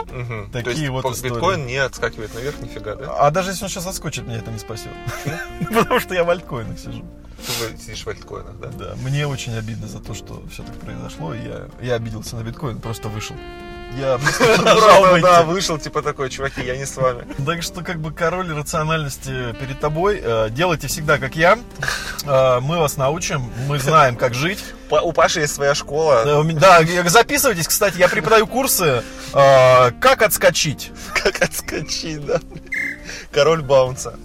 Мгм. 0.05 0.51
Такие 0.51 0.63
То 0.63 0.69
есть 0.81 0.89
вот 0.89 1.05
истории. 1.13 1.33
биткоин 1.33 1.65
не 1.65 1.77
отскакивает 1.77 2.33
наверх 2.33 2.60
нифига, 2.60 2.95
да? 2.95 3.13
А 3.19 3.31
даже 3.31 3.51
если 3.51 3.63
он 3.63 3.69
сейчас 3.69 3.88
отскочит, 3.88 4.25
меня 4.27 4.38
это 4.38 4.51
не 4.51 4.60
спасет. 4.60 4.91
Потому 5.69 5.99
что 5.99 6.13
я 6.13 6.23
в 6.23 6.29
альткоинах 6.29 6.79
сижу. 6.79 7.05
Ты 7.38 7.77
сидишь 7.77 8.03
в 8.03 8.10
альткоинах, 8.10 8.60
да? 8.60 8.69
Да, 8.69 8.95
мне 9.03 9.27
очень 9.27 9.53
обидно 9.55 9.88
за 9.88 9.99
то, 9.99 10.13
что 10.13 10.43
все 10.51 10.63
так 10.63 10.75
произошло. 10.75 11.33
Я, 11.33 11.67
я 11.81 11.95
обиделся 11.95 12.36
на 12.36 12.43
биткоин, 12.43 12.79
просто 12.79 13.10
вышел. 13.10 13.36
Я 13.95 14.19
Да, 15.21 15.43
вышел 15.43 15.78
типа 15.78 16.02
такой, 16.02 16.30
чуваки, 16.30 16.63
я 16.63 16.76
не 16.78 16.86
с 16.86 16.95
вами. 16.97 17.26
Так 17.45 17.63
что, 17.63 17.82
как 17.82 18.00
бы, 18.00 18.12
король 18.12 18.52
рациональности 18.54 19.54
перед 19.60 19.80
тобой. 19.80 20.19
Э, 20.23 20.50
Делайте 20.52 20.88
всегда, 20.88 21.17
как 21.17 21.36
я. 21.36 21.58
Э, 22.26 22.60
Мы 22.60 22.78
вас 22.78 22.97
научим, 22.97 23.52
мы 23.67 23.80
знаем, 23.80 24.15
как 24.15 24.34
жить. 24.34 24.63
У 24.89 25.12
Паши 25.13 25.41
есть 25.41 25.56
своя 25.56 25.73
школа. 25.76 26.43
Да, 26.54 26.82
записывайтесь, 27.10 27.67
кстати, 27.67 27.97
я 27.97 28.08
преподаю 28.08 28.45
курсы 28.47 29.04
э, 29.34 29.91
«Как 30.00 30.21
отскочить». 30.21 30.91
Как 31.13 31.41
отскочить, 31.41 32.26
да? 32.26 32.39
Король 33.32 33.62
баунса. 33.62 34.17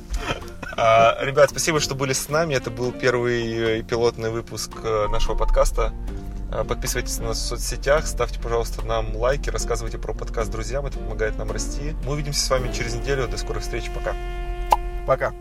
А, 0.77 1.18
ребят, 1.22 1.51
спасибо, 1.51 1.81
что 1.81 1.94
были 1.94 2.12
с 2.12 2.29
нами. 2.29 2.55
Это 2.55 2.70
был 2.70 2.92
первый 2.92 3.83
пилотный 3.83 4.31
выпуск 4.31 4.70
нашего 4.83 5.35
подкаста. 5.37 5.92
А, 6.52 6.64
Подписывайтесь 6.64 7.18
на 7.18 7.28
нас 7.28 7.38
в 7.38 7.46
соцсетях, 7.46 8.06
ставьте, 8.06 8.38
пожалуйста, 8.38 8.84
нам 8.84 9.16
лайки, 9.16 9.48
рассказывайте 9.48 9.98
про 9.98 10.12
подкаст 10.12 10.50
друзьям, 10.50 10.86
это 10.86 10.98
помогает 10.98 11.38
нам 11.38 11.50
расти. 11.50 11.96
Мы 12.04 12.12
увидимся 12.12 12.44
с 12.44 12.50
вами 12.50 12.72
через 12.72 12.94
неделю. 12.94 13.26
До 13.26 13.38
скорых 13.38 13.62
встреч, 13.62 13.90
пока. 13.94 14.14
Пока. 15.06 15.32